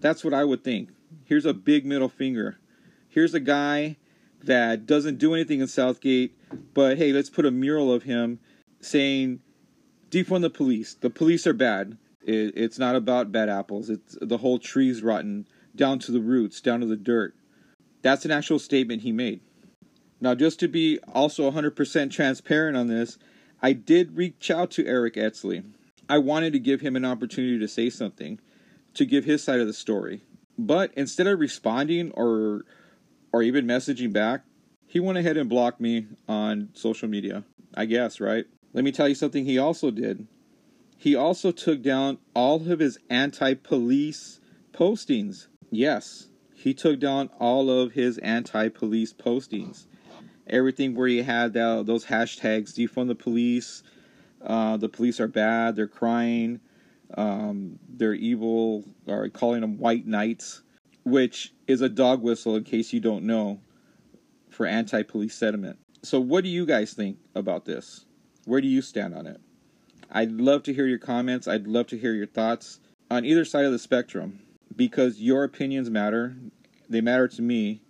that's 0.00 0.22
what 0.22 0.34
I 0.34 0.44
would 0.44 0.62
think. 0.62 0.90
Here's 1.24 1.46
a 1.46 1.54
big 1.54 1.86
middle 1.86 2.08
finger. 2.08 2.58
Here's 3.08 3.34
a 3.34 3.40
guy 3.40 3.96
that 4.44 4.86
doesn't 4.86 5.18
do 5.18 5.34
anything 5.34 5.60
in 5.60 5.66
Southgate, 5.66 6.36
but 6.74 6.98
hey, 6.98 7.12
let's 7.12 7.30
put 7.30 7.46
a 7.46 7.50
mural 7.50 7.92
of 7.92 8.04
him 8.04 8.38
saying, 8.80 9.40
defund 10.10 10.42
the 10.42 10.50
police. 10.50 10.94
The 10.94 11.10
police 11.10 11.46
are 11.46 11.52
bad. 11.52 11.96
it's 12.22 12.78
not 12.78 12.96
about 12.96 13.32
bad 13.32 13.48
apples. 13.48 13.88
It's 13.88 14.16
the 14.20 14.38
whole 14.38 14.58
tree's 14.58 15.02
rotten 15.02 15.46
down 15.74 15.98
to 16.00 16.12
the 16.12 16.20
roots, 16.20 16.60
down 16.60 16.80
to 16.80 16.86
the 16.86 16.96
dirt. 16.96 17.34
That's 18.02 18.24
an 18.24 18.30
actual 18.30 18.58
statement 18.58 19.02
he 19.02 19.12
made. 19.12 19.40
Now, 20.20 20.34
just 20.34 20.60
to 20.60 20.68
be 20.68 20.98
also 21.12 21.50
100% 21.50 22.10
transparent 22.10 22.76
on 22.76 22.88
this, 22.88 23.18
I 23.62 23.72
did 23.72 24.16
reach 24.16 24.50
out 24.50 24.70
to 24.72 24.86
Eric 24.86 25.14
Etzley. 25.14 25.64
I 26.08 26.18
wanted 26.18 26.52
to 26.52 26.58
give 26.58 26.80
him 26.80 26.96
an 26.96 27.04
opportunity 27.04 27.58
to 27.58 27.68
say 27.68 27.88
something, 27.88 28.38
to 28.94 29.06
give 29.06 29.24
his 29.24 29.42
side 29.42 29.60
of 29.60 29.66
the 29.66 29.72
story. 29.72 30.22
But 30.58 30.92
instead 30.94 31.26
of 31.26 31.40
responding 31.40 32.10
or 32.12 32.64
or 33.32 33.42
even 33.42 33.64
messaging 33.64 34.12
back, 34.12 34.42
he 34.86 34.98
went 34.98 35.16
ahead 35.16 35.36
and 35.36 35.48
blocked 35.48 35.80
me 35.80 36.08
on 36.28 36.70
social 36.74 37.08
media. 37.08 37.44
I 37.74 37.84
guess, 37.84 38.20
right? 38.20 38.44
Let 38.72 38.82
me 38.82 38.90
tell 38.90 39.08
you 39.08 39.14
something 39.14 39.44
he 39.44 39.56
also 39.56 39.92
did. 39.92 40.26
He 40.96 41.14
also 41.14 41.52
took 41.52 41.80
down 41.80 42.18
all 42.34 42.68
of 42.68 42.80
his 42.80 42.98
anti-police 43.08 44.40
postings. 44.72 45.46
Yes, 45.70 46.28
he 46.52 46.74
took 46.74 46.98
down 46.98 47.30
all 47.38 47.70
of 47.70 47.92
his 47.92 48.18
anti-police 48.18 49.12
postings 49.12 49.86
everything 50.50 50.94
where 50.94 51.08
you 51.08 51.22
had 51.22 51.52
that, 51.54 51.86
those 51.86 52.04
hashtags. 52.04 52.72
Defund 52.72 53.08
the 53.08 53.14
police? 53.14 53.82
Uh, 54.44 54.76
the 54.76 54.88
police 54.88 55.20
are 55.20 55.28
bad. 55.28 55.76
They're 55.76 55.86
crying. 55.86 56.60
Um, 57.16 57.78
they're 57.88 58.14
evil. 58.14 58.84
Or 59.06 59.28
calling 59.28 59.60
them 59.60 59.78
white 59.78 60.06
knights 60.06 60.62
which 61.04 61.52
is 61.66 61.80
a 61.80 61.88
dog 61.88 62.22
whistle 62.22 62.56
in 62.56 62.64
case 62.64 62.92
you 62.92 63.00
don't 63.00 63.24
know 63.24 63.60
for 64.50 64.66
anti-police 64.66 65.34
sentiment. 65.34 65.78
So 66.02 66.20
what 66.20 66.44
do 66.44 66.50
you 66.50 66.66
guys 66.66 66.92
think 66.92 67.18
about 67.34 67.64
this? 67.64 68.06
Where 68.44 68.60
do 68.60 68.68
you 68.68 68.82
stand 68.82 69.14
on 69.14 69.26
it? 69.26 69.40
I'd 70.10 70.32
love 70.32 70.62
to 70.64 70.74
hear 70.74 70.86
your 70.86 70.98
comments. 70.98 71.46
I'd 71.46 71.66
love 71.66 71.86
to 71.88 71.98
hear 71.98 72.14
your 72.14 72.26
thoughts 72.26 72.80
on 73.10 73.24
either 73.24 73.44
side 73.44 73.64
of 73.64 73.72
the 73.72 73.78
spectrum 73.78 74.40
because 74.74 75.20
your 75.20 75.44
opinions 75.44 75.90
matter. 75.90 76.36
They 76.88 77.00
matter 77.00 77.28
to 77.28 77.42
me 77.42 77.80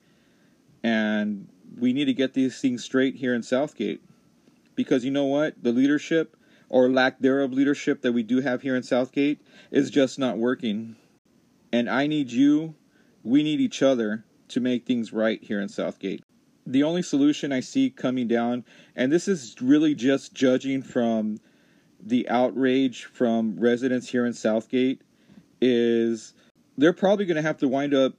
and 0.82 1.48
we 1.80 1.92
need 1.92 2.04
to 2.06 2.12
get 2.12 2.34
these 2.34 2.60
things 2.60 2.84
straight 2.84 3.16
here 3.16 3.34
in 3.34 3.42
Southgate. 3.42 4.02
Because 4.76 5.04
you 5.04 5.10
know 5.10 5.24
what? 5.24 5.62
The 5.62 5.72
leadership 5.72 6.36
or 6.68 6.88
lack 6.88 7.18
thereof 7.18 7.52
leadership 7.52 8.02
that 8.02 8.12
we 8.12 8.22
do 8.22 8.40
have 8.40 8.62
here 8.62 8.76
in 8.76 8.82
Southgate 8.82 9.40
is 9.70 9.90
just 9.90 10.18
not 10.18 10.38
working. 10.38 10.96
And 11.72 11.88
I 11.88 12.06
need 12.06 12.30
you, 12.30 12.74
we 13.24 13.42
need 13.42 13.60
each 13.60 13.82
other 13.82 14.24
to 14.48 14.60
make 14.60 14.86
things 14.86 15.12
right 15.12 15.42
here 15.42 15.60
in 15.60 15.68
Southgate. 15.68 16.22
The 16.66 16.82
only 16.82 17.02
solution 17.02 17.52
I 17.52 17.60
see 17.60 17.90
coming 17.90 18.28
down, 18.28 18.64
and 18.94 19.10
this 19.10 19.26
is 19.26 19.56
really 19.60 19.94
just 19.94 20.34
judging 20.34 20.82
from 20.82 21.38
the 22.00 22.28
outrage 22.28 23.04
from 23.04 23.58
residents 23.58 24.08
here 24.08 24.26
in 24.26 24.32
Southgate, 24.32 25.02
is 25.60 26.34
they're 26.78 26.92
probably 26.92 27.26
going 27.26 27.36
to 27.36 27.42
have 27.42 27.58
to 27.58 27.68
wind 27.68 27.94
up 27.94 28.14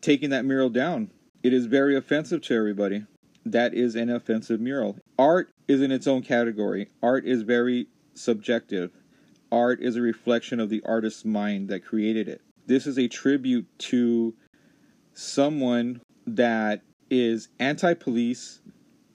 taking 0.00 0.30
that 0.30 0.44
mural 0.44 0.68
down 0.68 1.10
it 1.44 1.52
is 1.52 1.66
very 1.66 1.94
offensive 1.94 2.40
to 2.40 2.56
everybody. 2.56 3.04
That 3.44 3.74
is 3.74 3.94
an 3.94 4.08
offensive 4.08 4.60
mural. 4.60 4.96
Art 5.18 5.50
is 5.68 5.82
in 5.82 5.92
its 5.92 6.06
own 6.06 6.22
category. 6.22 6.88
Art 7.02 7.26
is 7.26 7.42
very 7.42 7.86
subjective. 8.14 8.90
Art 9.52 9.80
is 9.82 9.96
a 9.96 10.00
reflection 10.00 10.58
of 10.58 10.70
the 10.70 10.82
artist's 10.86 11.24
mind 11.24 11.68
that 11.68 11.84
created 11.84 12.28
it. 12.28 12.40
This 12.66 12.86
is 12.86 12.98
a 12.98 13.08
tribute 13.08 13.66
to 13.90 14.34
someone 15.12 16.00
that 16.26 16.80
is 17.10 17.48
anti 17.60 17.92
police 17.92 18.62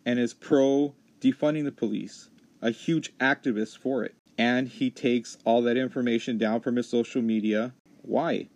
and 0.05 0.19
is 0.19 0.35
pro 0.35 0.93
defunding 1.19 1.65
the 1.65 1.71
police, 1.71 2.29
a 2.61 2.69
huge 2.69 3.17
activist 3.17 3.79
for 3.79 4.03
it. 4.03 4.13
And 4.37 4.67
he 4.67 4.91
takes 4.91 5.39
all 5.45 5.63
that 5.63 5.77
information 5.77 6.37
down 6.37 6.61
from 6.61 6.75
his 6.75 6.87
social 6.87 7.23
media. 7.23 7.73
Why? 8.03 8.49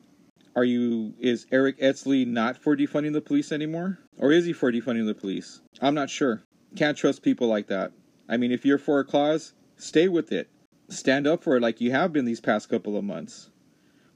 Are 0.55 0.63
you 0.63 1.13
is 1.19 1.47
Eric 1.51 1.79
Etzley 1.79 2.27
not 2.27 2.57
for 2.57 2.75
defunding 2.75 3.13
the 3.13 3.21
police 3.21 3.51
anymore? 3.51 3.99
Or 4.17 4.31
is 4.31 4.45
he 4.45 4.53
for 4.53 4.71
defunding 4.71 5.07
the 5.07 5.15
police? 5.15 5.61
I'm 5.81 5.95
not 5.95 6.09
sure. 6.09 6.43
Can't 6.75 6.97
trust 6.97 7.23
people 7.23 7.47
like 7.47 7.67
that. 7.67 7.91
I 8.29 8.37
mean, 8.37 8.51
if 8.51 8.65
you're 8.65 8.77
for 8.77 8.99
a 8.99 9.05
cause, 9.05 9.53
stay 9.77 10.07
with 10.07 10.31
it. 10.31 10.49
Stand 10.89 11.25
up 11.25 11.43
for 11.43 11.57
it 11.57 11.61
like 11.61 11.81
you 11.81 11.91
have 11.91 12.13
been 12.13 12.25
these 12.25 12.39
past 12.39 12.69
couple 12.69 12.95
of 12.95 13.03
months. 13.03 13.49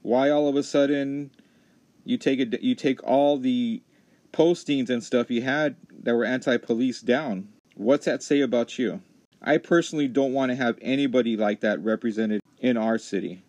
Why 0.02 0.30
all 0.30 0.48
of 0.48 0.54
a 0.54 0.62
sudden 0.62 1.30
you 2.04 2.16
take 2.16 2.38
it 2.38 2.62
you 2.62 2.74
take 2.74 3.02
all 3.02 3.36
the 3.36 3.82
postings 4.32 4.90
and 4.90 5.02
stuff 5.02 5.30
you 5.30 5.42
had 5.42 5.76
that 6.02 6.14
were 6.14 6.24
anti-police 6.24 7.00
down? 7.00 7.48
What's 7.74 8.06
that 8.06 8.22
say 8.22 8.40
about 8.40 8.78
you? 8.78 9.02
I 9.42 9.58
personally 9.58 10.08
don't 10.08 10.32
want 10.32 10.50
to 10.50 10.56
have 10.56 10.78
anybody 10.80 11.36
like 11.36 11.60
that 11.60 11.82
represented 11.82 12.40
in 12.60 12.76
our 12.76 12.98
city. 12.98 13.42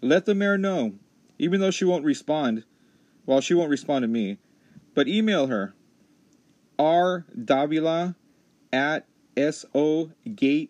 Let 0.00 0.26
the 0.26 0.34
mayor 0.34 0.58
know, 0.58 0.94
even 1.44 1.60
though 1.60 1.70
she 1.70 1.84
won't 1.84 2.06
respond. 2.06 2.64
Well, 3.26 3.42
she 3.42 3.52
won't 3.52 3.68
respond 3.68 4.02
to 4.02 4.08
me, 4.08 4.38
but 4.94 5.06
email 5.08 5.48
her 5.48 5.74
rdavila 6.78 8.16
at 8.72 9.06
sogate.org. 9.36 10.68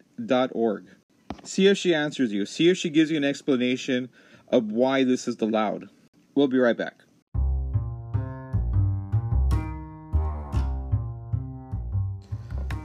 See 1.44 1.68
if 1.68 1.78
she 1.78 1.94
answers 1.94 2.32
you. 2.32 2.44
See 2.44 2.68
if 2.68 2.76
she 2.76 2.90
gives 2.90 3.12
you 3.12 3.16
an 3.16 3.24
explanation 3.24 4.08
of 4.48 4.72
why 4.72 5.04
this 5.04 5.28
is 5.28 5.40
allowed. 5.40 5.90
We'll 6.34 6.48
be 6.48 6.58
right 6.58 6.76
back. 6.76 7.02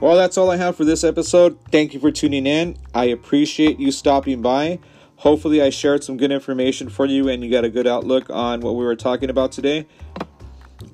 Well, 0.00 0.16
that's 0.16 0.38
all 0.38 0.48
I 0.50 0.56
have 0.56 0.76
for 0.76 0.84
this 0.84 1.02
episode. 1.02 1.58
Thank 1.72 1.92
you 1.92 2.00
for 2.00 2.12
tuning 2.12 2.46
in. 2.46 2.76
I 2.94 3.06
appreciate 3.06 3.80
you 3.80 3.90
stopping 3.90 4.40
by. 4.42 4.78
Hopefully, 5.20 5.60
I 5.60 5.68
shared 5.68 6.02
some 6.02 6.16
good 6.16 6.32
information 6.32 6.88
for 6.88 7.04
you 7.04 7.28
and 7.28 7.44
you 7.44 7.50
got 7.50 7.62
a 7.62 7.68
good 7.68 7.86
outlook 7.86 8.30
on 8.30 8.62
what 8.62 8.74
we 8.74 8.86
were 8.86 8.96
talking 8.96 9.28
about 9.28 9.52
today. 9.52 9.86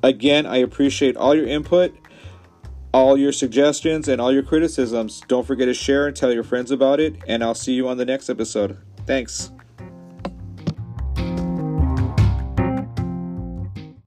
Again, 0.03 0.47
I 0.47 0.57
appreciate 0.57 1.17
all 1.17 1.33
your 1.33 1.47
input, 1.47 1.95
all 2.93 3.17
your 3.17 3.31
suggestions, 3.31 4.09
and 4.09 4.21
all 4.21 4.33
your 4.33 4.43
criticisms. 4.43 5.23
Don't 5.29 5.47
forget 5.47 5.67
to 5.67 5.75
share 5.75 6.09
and 6.09 6.17
tell 6.17 6.33
your 6.33 6.43
friends 6.43 6.73
about 6.73 6.99
it, 6.99 7.15
and 7.29 7.45
I'll 7.45 7.55
see 7.55 7.75
you 7.75 7.87
on 7.87 7.99
the 7.99 8.05
next 8.05 8.29
episode. 8.29 8.79
Thanks. 9.07 9.53